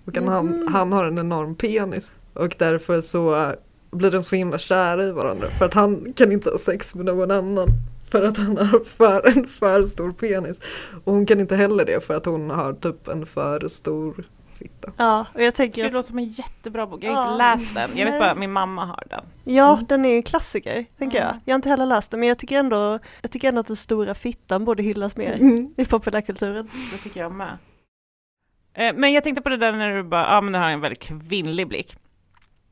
[0.05, 0.73] och kan han, Mhm.
[0.73, 2.13] han har en enorm penis.
[2.35, 3.53] Och därför så
[3.91, 7.05] blir de så himla kära i varandra för att han kan inte ha sex med
[7.07, 7.69] någon annan.
[8.11, 10.61] för att han har för, en för stor penis.
[11.05, 14.25] Och hon kan inte heller det för att hon har typ en för stor
[14.59, 14.89] fitta.
[14.97, 17.23] Ja, och jag tänker Det låter som en jättebra bok, jag har Ja.
[17.33, 17.91] inte läst den.
[17.99, 19.25] Jag vet bara att min mamma har den.
[19.45, 19.87] ja, Mm.
[19.89, 21.35] den är ju en klassiker, tänker jag.
[21.45, 23.77] Jag har inte heller läst den, men jag tycker ändå, jag tycker ändå att den
[23.77, 25.75] stora fittan borde hyllas mer Mm.
[25.77, 26.69] i populärkulturen.
[26.93, 27.59] Det tycker jag med.
[28.75, 30.81] Eh, Men jag tänkte på det där när du bara, ja men det har en
[30.81, 31.97] väldigt kvinnlig blick.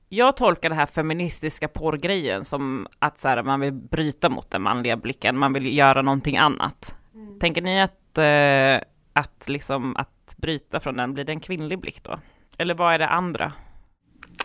[0.09, 4.63] Jag tolkar det här feministiska porrgrejen som att så här, man vill bryta mot den
[4.63, 6.95] manliga blicken, man vill göra någonting annat.
[7.41, 12.03] Tänker ni att, eh, att, liksom, att bryta från den, blir det en kvinnlig blick
[12.03, 12.19] då?
[12.59, 13.53] Eller vad är det andra?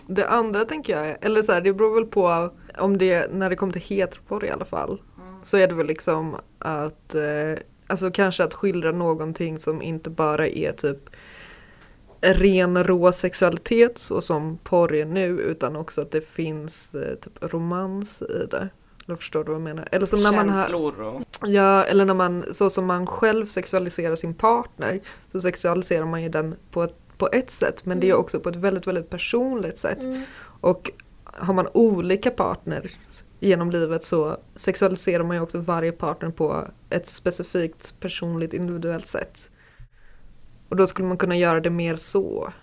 [0.08, 3.56] Det andra tänker jag, eller så här, det beror väl på om det, när det
[3.56, 5.02] kommer till heteroporr i alla fall,
[5.44, 10.48] så är det väl liksom att, eh, alltså kanske att skildra någonting som inte bara
[10.48, 11.00] är typ
[12.24, 17.34] ren rå sexualitet så som porr är nu utan också att det finns eh, typ
[17.54, 18.70] romans i det.
[19.08, 19.88] Eller förstår du vad jag menar?
[19.92, 21.22] Eller som när man har, Känslor och...
[21.42, 25.00] Ja, eller när man, så som man själv sexualiserar sin partner
[25.32, 28.50] så sexualiserar man ju den på ett, på ett sätt men det är också på
[28.50, 30.00] ett väldigt, väldigt personligt sätt.
[30.62, 30.92] Och
[31.24, 32.92] har man olika partner
[33.40, 39.50] genom livet så sexualiserar man ju också varje partner på ett specifikt personligt individuellt sätt.
[40.74, 42.54] Och då skulle man kunna göra det mer så.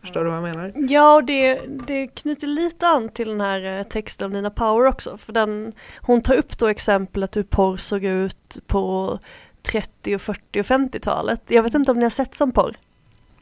[0.00, 0.72] Förstår du vad jag menar?
[0.74, 4.86] Ja, och det, det knyter lite an till den här eh, texten av Nina Power
[4.86, 9.18] också, för den, hon tar upp då exemplet hur porr såg ut på
[9.62, 11.42] 30, och 40 och 50-talet.
[11.46, 12.76] Jag vet inte om ni har sett som porr?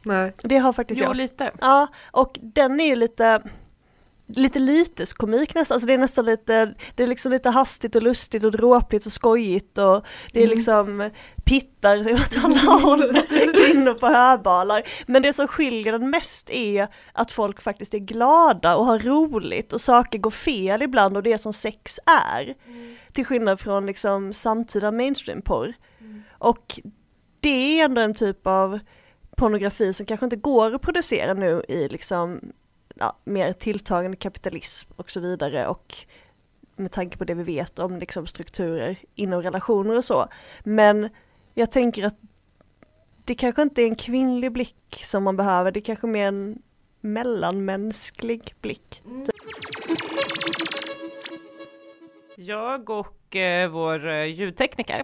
[0.02, 0.32] Nej.
[0.42, 1.16] Det har faktiskt Jo, jag.
[1.16, 1.50] lite.
[1.60, 3.42] Ja, och den är ju lite
[4.28, 8.44] lite lyteskomik nästan, alltså det är nästan lite, det är liksom lite hastigt och lustigt
[8.44, 10.56] och dråpligt och skojigt och det är Mm.
[10.56, 11.10] liksom
[11.44, 13.02] pittar åt alla håll,
[13.54, 14.82] kvinnor på höbalar.
[15.06, 19.72] Men det som skiljer den mest är att folk faktiskt är glada och har roligt
[19.72, 22.54] och saker går fel ibland och det är som sex är.
[23.12, 25.74] Till skillnad från liksom samtida mainstream-porr.
[26.38, 26.80] Och
[27.40, 28.78] det är ändå en typ av
[29.36, 32.40] pornografi som kanske inte går att producera nu i liksom
[32.98, 35.94] ja, mer tilltagande kapitalism och så vidare och
[36.76, 40.28] med tanke på det vi vet om liksom strukturer inom relationer och så.
[40.64, 41.08] Men
[41.54, 42.16] jag tänker att
[43.24, 46.62] det kanske inte är en kvinnlig blick som man behöver, det är kanske mer en
[47.00, 49.02] mellanmänsklig blick.
[52.36, 55.02] Jag och eh, vår eh, ljudtekniker,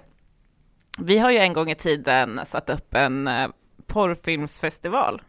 [0.99, 3.49] vi har ju en gång i tiden satt upp en eh,
[3.87, 5.23] porrfilmsfestival.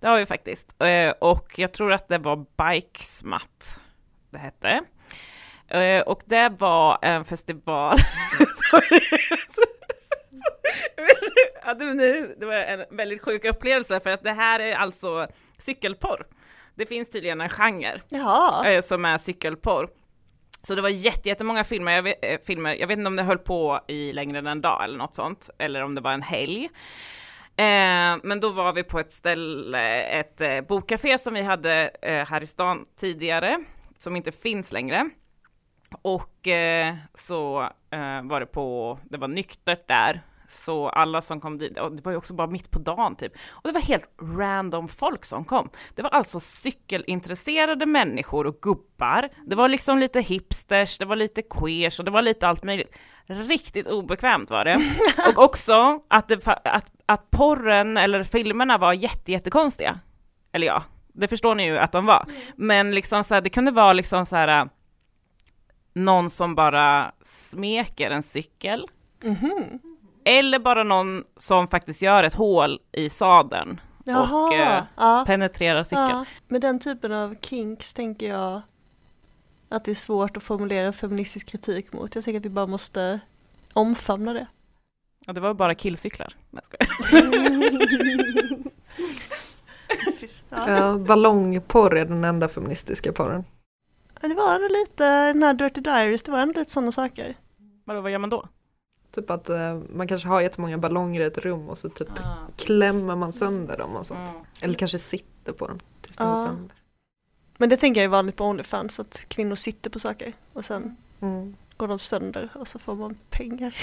[0.00, 0.82] Det har vi faktiskt.
[0.82, 2.36] Eh, och jag tror att det var
[2.70, 3.80] Bikesmatt
[4.30, 4.80] det hette.
[5.68, 7.96] Eh, och det var en festival.
[12.38, 15.26] Det, var en väldigt sjuk upplevelse för att det här är alltså
[15.58, 16.26] cykelporr.
[16.74, 19.88] Det finns tydligen en genre Jaha, eh, som är cykelporr.
[20.62, 23.38] Så det var jätte- jättemånga filmer jag, vet, filmer, jag vet inte om det höll
[23.38, 26.68] på i längre än en dag eller något sånt, eller om det var en helg.
[27.58, 32.26] Eh, men då var vi på ett ställe, ett eh, bokcafé som vi hade eh,
[32.26, 33.58] här i stan tidigare,
[33.98, 35.10] som inte finns längre.
[36.02, 41.58] Och eh, så eh, var det på, det var nyktert där, så alla som kom
[41.58, 44.10] dit, och det var ju också bara mitt på dagen typ, och det var helt
[44.22, 45.70] random folk som kom.
[45.94, 51.42] Det var alltså cykelintresserade människor och gubbar, det var liksom lite hipsters, det var lite
[51.42, 52.96] queers och det var lite allt möjligt.
[53.26, 54.82] Riktigt obekvämt var det.
[55.28, 59.98] Och också att, det, att, att porren eller filmerna var jätte, jättekonstiga.
[60.52, 60.82] Eller ja,
[61.12, 62.26] det förstår ni ju att de var.
[62.56, 64.66] Men liksom så här, det kunde vara liksom så här äh,
[65.94, 68.86] någon som bara smeker en cykel.
[69.22, 69.78] Mhm.
[70.24, 74.46] Eller bara någon som faktiskt gör ett hål i sadeln Jaha.
[74.46, 75.24] och eh, ja.
[75.26, 76.10] penetrerar cykeln.
[76.10, 78.62] Ja, med den typen av kinks tänker jag
[79.68, 82.14] att det är svårt att formulera feministisk kritik mot.
[82.14, 83.20] Jag tänker att vi bara måste
[83.72, 84.46] omfamna det.
[85.28, 86.34] Och det var bara killcyklar.
[86.50, 86.88] Nej, jag.
[90.50, 90.70] Ja.
[90.70, 93.44] Ja, ballongporr är den enda feministiska porren.
[94.20, 97.34] Men det var lite, den här Dirty Diaries, det var ändå lite sådana saker.
[97.84, 98.48] Vadå, vad gör man då?
[99.10, 102.08] Typ att eh, man kanske har jättemånga ballonger i ett rum och så typ
[102.56, 104.28] klämmer man sönder dem och sånt.
[104.30, 104.40] Mm.
[104.60, 106.46] Eller kanske sitter på dem tills de är Ja.
[106.52, 106.74] sönder.
[107.58, 110.96] Men det tänker jag är vanligt på Onlyfans, att kvinnor sitter på saker och sen
[111.20, 111.54] Mm.
[111.76, 113.76] går de sönder och så får man pengar.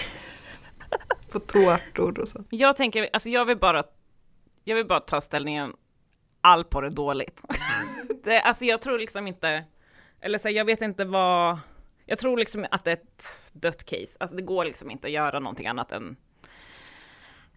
[1.31, 2.43] På tårtor och så.
[2.49, 3.83] Jag tänker, alltså jag vill bara,
[4.63, 5.73] jag vill bara ta ställningen,
[6.41, 7.41] all porr är dåligt.
[8.23, 9.63] det, alltså jag tror liksom inte,
[10.21, 11.59] eller så här, jag vet inte vad,
[12.05, 15.13] jag tror liksom att det är ett dött case, alltså det går liksom inte att
[15.13, 16.17] göra någonting annat än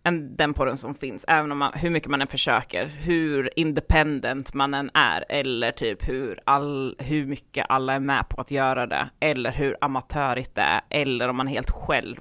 [0.02, 4.54] än den porren som finns, även om man, hur mycket man än försöker, hur independent
[4.54, 8.86] man än är, eller typ hur, all, hur mycket alla är med på att göra
[8.86, 12.20] det, eller hur amatörigt det är, eller om man är helt själv.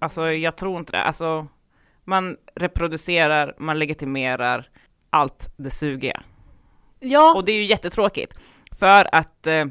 [0.00, 1.02] Alltså jag tror inte det.
[1.02, 1.46] Alltså,
[2.04, 4.68] man reproducerar, man legitimerar
[5.10, 6.22] allt det sugiga.
[7.00, 8.38] Ja, Och det är ju jättetråkigt,
[8.78, 9.66] för att, eh,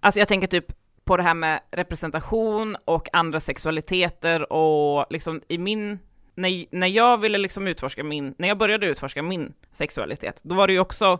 [0.00, 0.66] alltså jag tänker typ
[1.04, 5.98] på det här med representation och andra sexualiteter och liksom i min,
[6.34, 10.66] när, när jag ville liksom utforska min, när jag började utforska min sexualitet, då var
[10.66, 11.18] det ju också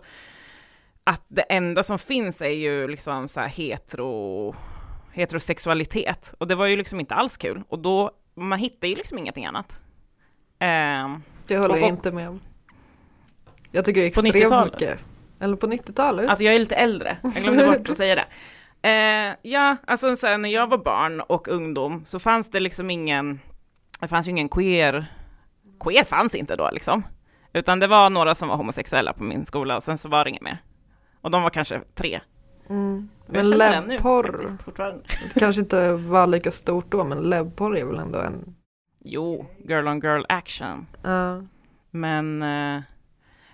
[1.05, 4.55] att det enda som finns är ju liksom så här hetero,
[5.19, 9.19] heterosexualitet, och det var ju liksom inte alls kul, och då, man hittar ju liksom
[9.19, 9.79] ingenting annat.
[10.59, 12.41] Ehm, Det håller Och- jag inte med om.
[13.71, 14.73] Jag tycker det är extremt 90-talet?
[14.75, 14.99] mycket.
[15.41, 16.29] Eller på 90-talet?
[16.31, 18.25] Alltså jag är lite äldre, jag glömde bort att säga det.
[18.89, 22.91] Eh, ja, alltså så här, när jag var barn och ungdom så fanns det liksom
[22.91, 23.41] ingen,
[24.01, 25.07] det fanns ju ingen queer,
[25.81, 27.03] queer fanns inte då liksom.
[27.53, 30.31] Utan det var några som var homosexuella på min skola och sen så var det
[30.31, 30.59] inget mer.
[31.21, 32.21] Och de var kanske tre.
[32.71, 33.09] mm.
[33.29, 34.59] Men läbbporr,
[35.35, 38.55] kanske inte var lika stort då men läbbporr är väl ändå en...
[39.05, 40.87] Jo, girl on girl action.
[41.03, 41.43] Ja.
[41.91, 42.83] Men eh,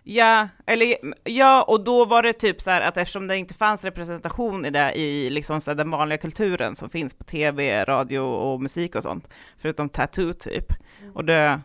[0.02, 3.84] ja, eller ja, och då var det typ så här att eftersom det inte fanns
[3.84, 8.62] representation i det i liksom så den vanliga kulturen som finns på tv, radio och
[8.62, 10.72] musik och sånt, förutom tattoo typ,
[11.14, 11.60] och det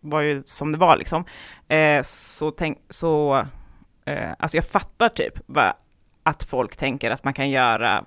[0.00, 1.24] var ju som det var liksom,
[1.68, 3.46] eh, så tänk, så,
[4.04, 5.72] eh, alltså jag fattar typ vad,
[6.24, 8.04] att folk tänker att man kan göra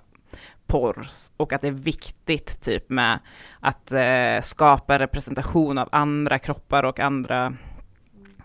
[0.66, 1.06] porr
[1.36, 3.18] och att det är viktigt typ med
[3.60, 7.54] att eh, skapa representation av andra kroppar och andra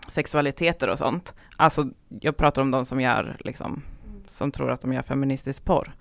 [0.08, 1.34] sexualiteter och sånt.
[1.56, 3.82] Alltså, jag pratar om de som gör, liksom,
[4.28, 5.94] som tror att de gör feministisk porr.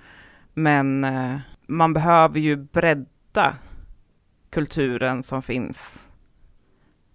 [0.54, 3.56] Men eh, man behöver ju bredda
[4.50, 6.10] kulturen som finns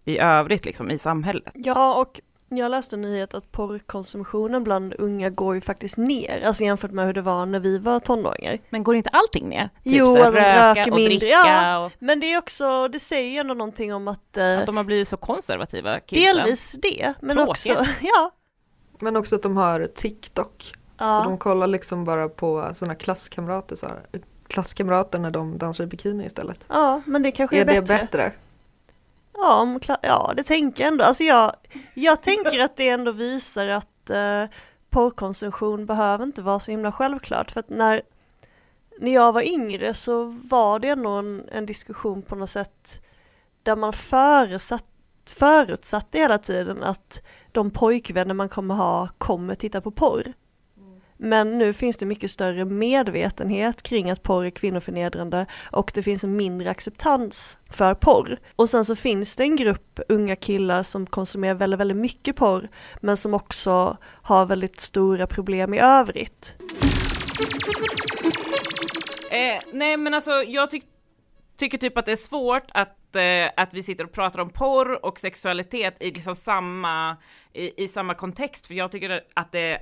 [0.05, 1.53] i övrigt, liksom, i samhället.
[1.55, 6.65] ja och jag läste en nyhet att porrkonsumtionen bland unga går ju faktiskt ner, alltså
[6.65, 8.59] jämfört med hur det var när vi var tonåringar.
[8.71, 9.65] Men går inte allting ner?
[9.65, 11.85] Typ Jo, så här, alltså, röka och mindre, dricka ja.
[11.85, 14.77] och Men det är också, det säger ju ändå någonting om att, eh, att de
[14.77, 16.37] har blivit så konservativa, kidsen.
[16.37, 17.51] delvis det, men Tråkiga.
[17.51, 18.31] också, ja.
[19.01, 20.73] Men också att de har TikTok.
[20.99, 21.21] ja.
[21.23, 24.03] Så de kollar liksom bara på sina klasskamrater, så här,
[24.49, 26.67] klasskamrater när de dansar i bikini istället.
[26.69, 28.33] Ja, men det kanske är, Är det bättre.
[29.41, 31.05] Ja, om, ja, det tänker jag ändå.
[31.05, 31.53] Alltså jag,
[31.95, 34.45] jag tänker att det ändå visar att eh,
[34.91, 37.51] porrkonsumtion behöver inte vara så himla självklart.
[37.51, 38.03] För att när,
[39.01, 43.03] när jag var yngre så var det ändå en, en diskussion på något sätt
[43.63, 44.85] där man förutsatt,
[45.27, 47.23] förutsatte hela tiden att
[47.53, 50.33] de pojkvänner man kommer ha kommer titta på porr.
[51.21, 56.25] Men nu finns det mycket större medvetenhet kring att porr är kvinnoförnedrande och det finns
[56.25, 58.39] en mindre acceptans för porr.
[58.57, 62.69] Och sen så finns det en grupp unga killar som konsumerar väldigt, väldigt mycket porr
[63.01, 66.55] men som också har väldigt stora problem i övrigt.
[69.31, 70.87] Eh, nej men alltså jag tyck-
[71.59, 75.05] tycker typ att det är svårt att, eh, att vi sitter och pratar om porr
[75.05, 77.17] och sexualitet i liksom samma,
[77.53, 79.79] i, i samma kontext, för jag tycker att det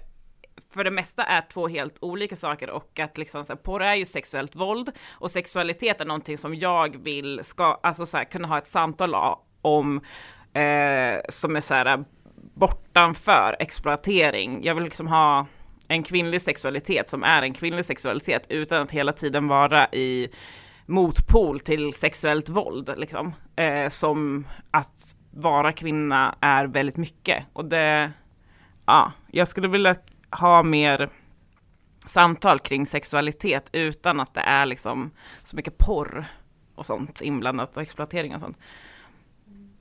[0.70, 3.94] för det mesta är två helt olika saker och att liksom så här, porr är
[3.94, 8.48] ju sexuellt våld och sexualitet är någonting som jag vill ska, alltså så här, kunna
[8.48, 9.14] ha ett samtal
[9.62, 10.00] om
[10.52, 12.04] eh, som är så här
[12.54, 14.64] bortanför exploatering.
[14.64, 15.46] Jag vill liksom ha
[15.88, 20.28] en kvinnlig sexualitet som är en kvinnlig sexualitet utan att hela tiden vara i
[20.86, 23.34] motpol till sexuellt våld, liksom.
[23.57, 27.44] Eh, som att vara kvinna är väldigt mycket.
[27.52, 28.12] Och det,
[28.86, 29.94] ja, jag skulle vilja
[30.41, 31.11] ha mer
[32.07, 35.11] samtal kring sexualitet utan att det är liksom
[35.43, 36.24] så mycket porr
[36.74, 38.59] och sånt inblandat och exploatering och sånt.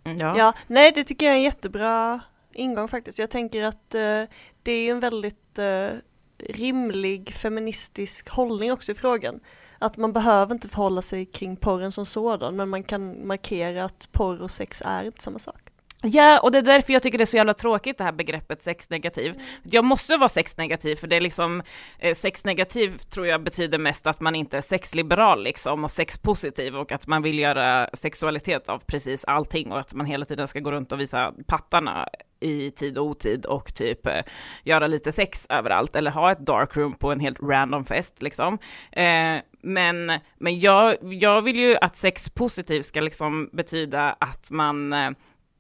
[0.03, 0.38] Mm, ja.
[0.38, 2.22] Ja, nej det tycker jag är en jättebra
[2.53, 3.20] ingång faktiskt.
[3.20, 4.24] Jag tänker att eh,
[4.64, 5.89] det är en väldigt eh,
[6.38, 9.39] rimlig feministisk hållning också i frågan.
[9.80, 14.10] Att man behöver inte förhålla sig kring porren som sådan men man kan markera att
[14.12, 15.64] porr och sex är inte samma sak.
[16.12, 18.64] Ja, och det är därför jag tycker det är så jävla tråkigt det här begreppet
[18.64, 19.34] sexnegativ.
[19.64, 21.64] Jag måste vara sexnegativ för det är liksom,
[21.99, 26.91] eh, sexnegativ tror jag betyder mest att man inte är sexliberal liksom och sexpositiv och
[26.91, 30.72] att man vill göra sexualitet av precis allting och att man hela tiden ska gå
[30.72, 32.08] runt och visa pattarna
[32.39, 34.22] i tid och otid och typ eh,
[34.64, 38.58] göra lite sex överallt eller ha ett darkroom på en helt random fest liksom.
[38.91, 45.12] Eh, men men jag, jag vill ju att sexpositiv ska liksom betyda att man eh,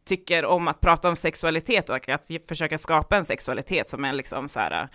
[0.05, 4.49] tycker om att prata om sexualitet och att försöka skapa en sexualitet som är liksom
[4.49, 4.89] så här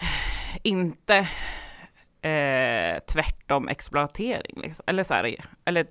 [0.00, 1.16] eh, inte
[2.22, 4.84] eh, tvärtom exploatering, liksom.
[4.86, 5.86] eller så här, eller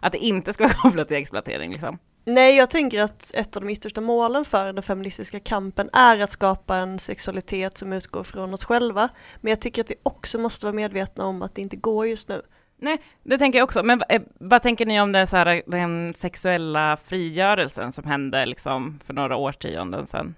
[0.00, 1.98] Att det inte ska vara kopplat till exploatering liksom.
[2.24, 6.30] Nej, jag tänker att ett av de yttersta målen för den feministiska kampen är att
[6.30, 9.08] skapa en sexualitet som utgår från oss själva.
[9.40, 12.28] Men jag tycker att vi också måste vara medvetna om att det inte går just
[12.28, 12.42] nu.
[12.78, 13.82] Nej, det tänker jag också.
[13.82, 18.98] Men eh, vad tänker ni om den, så här, den sexuella frigörelsen som hände liksom
[19.04, 20.34] för några årtionden sedan?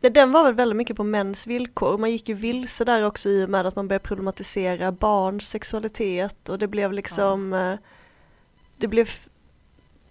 [0.00, 1.98] Ja, den var väl väldigt mycket på mäns villkor.
[1.98, 6.48] Man gick ju vilse där också i och med att man började problematisera barns sexualitet
[6.48, 7.78] och det blev liksom ja.
[8.76, 9.08] Det blev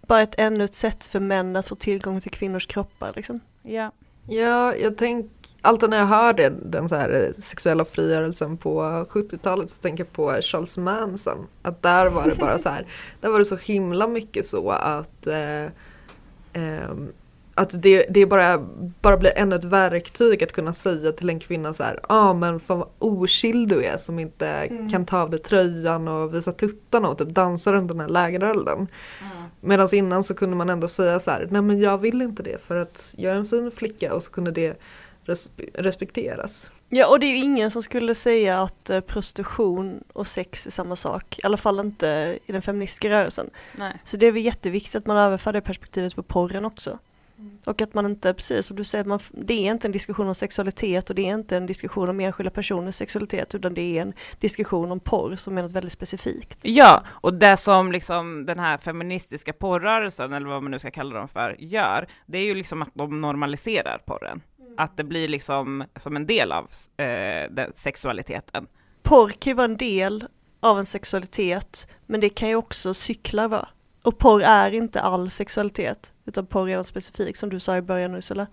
[0.07, 3.39] bara ett ännu ett sätt för män att få tillgång till kvinnors kroppar liksom.
[3.63, 3.91] Ja.
[4.27, 5.29] Ja, jag tänker
[5.61, 10.13] alltid när jag hör det, den så här sexuella frigörelsen på 70-talet så tänker jag
[10.13, 11.47] på Charles Manson.
[11.61, 12.85] Att där var det bara så här,
[13.21, 15.63] där var det så himla mycket så att eh,
[16.53, 16.91] eh,
[17.55, 18.67] att det, det bara,
[19.01, 22.33] bara blir ännu ett verktyg att kunna säga till en kvinna så här, ja ah,
[22.33, 24.89] men fan vad oskild du är som inte mm.
[24.89, 28.77] kan ta av dig tröjan och visa tuttarna och typ dansa runt den här lägerelden.
[28.77, 29.43] Mm.
[29.61, 32.61] Medan innan så kunde man ändå säga så här, nej men jag vill inte det
[32.67, 34.79] för att jag är en fin flicka och så kunde det
[35.73, 36.71] respekteras.
[36.89, 40.71] Ja och det är ju ingen som skulle säga att eh, prostitution och sex är
[40.71, 43.49] samma sak, i alla fall inte i den feministiska rörelsen.
[43.77, 44.01] Nej.
[44.03, 46.99] Så det är väl jätteviktigt att man överför det perspektivet på porren också.
[47.41, 47.57] Mm.
[47.65, 50.35] Och att man inte, precis som du säger, man, det är inte en diskussion om
[50.35, 54.13] sexualitet och det är inte en diskussion om enskilda personers sexualitet utan det är en
[54.39, 56.59] diskussion om porr som är något väldigt specifikt.
[56.61, 61.19] Ja, och det som liksom den här feministiska porrrörelsen, eller vad man nu ska kalla
[61.19, 64.41] dem för, gör, det är ju liksom att de normaliserar porren.
[64.77, 68.67] Att det blir liksom som en del av eh, den sexualiteten.
[69.03, 70.27] Porr kan ju vara en del
[70.59, 73.67] av en sexualitet, men det kan ju också cyklar vara.
[74.03, 77.81] Och porr är inte all sexualitet, utan porr är något specifikt som du sa i
[77.81, 78.47] början Ursula.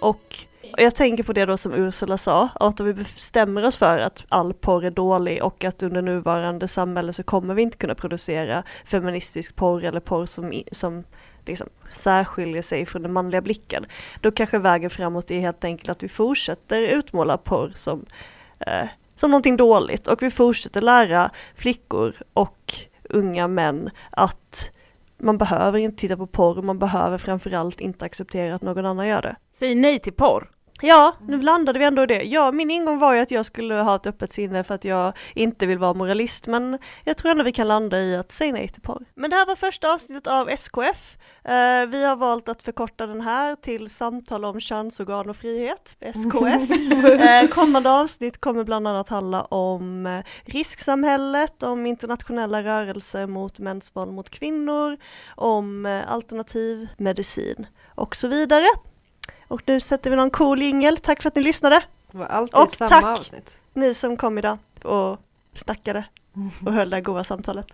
[0.00, 3.98] Och jag tänker på det då som Ursula sa, att om vi bestämmer oss för
[3.98, 7.94] att all porr är dålig och att under nuvarande samhälle så kommer vi inte kunna
[7.94, 11.04] producera feministisk porr eller porr som, som
[11.48, 13.86] liksom särskiljer sig från den manliga blicken.
[14.20, 18.06] Då kanske vägen framåt är helt enkelt att vi fortsätter utmåla porr som
[18.58, 24.70] eh, som någonting dåligt och vi fortsätter lära flickor och unga män att
[25.18, 29.22] man behöver inte titta på porr, man behöver framförallt inte acceptera att någon annan gör
[29.22, 29.36] det.
[29.52, 30.50] Säg nej till porr.
[30.80, 32.22] Ja, nu landade vi ändå i det.
[32.22, 35.12] Ja, min ingång var ju att jag skulle ha ett öppet sinne för att jag
[35.34, 38.68] inte vill vara moralist, men jag tror ändå vi kan landa i att säga nej
[38.68, 39.04] till porr.
[39.14, 41.16] Men det här var första avsnittet av SKF.
[41.44, 46.70] Eh, vi har valt att förkorta den här till samtal om könsorgan och frihet, SKF.
[47.20, 53.96] eh, kommande avsnitt kommer bland annat handla om uh, risksamhället, om internationella rörelser mot mäns
[53.96, 54.96] våld mot kvinnor,
[55.36, 58.66] om alternativ medicin och så vidare.
[59.48, 60.96] Och nu sätter vi någon cool jingel.
[60.96, 61.82] Tack för att ni lyssnade.
[62.12, 63.56] Det var alltid och samma tack avsnitt.
[63.74, 65.18] ni som kom idag och
[65.54, 66.04] snackade
[66.66, 67.66] och höll det här goda samtalet.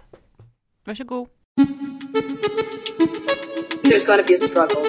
[0.84, 1.28] Varsågod.
[3.82, 4.80] There's to be a struggle.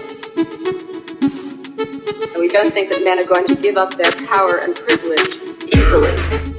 [2.34, 5.38] And we don't think that men are going to give up their power and privilege
[5.68, 6.55] easily.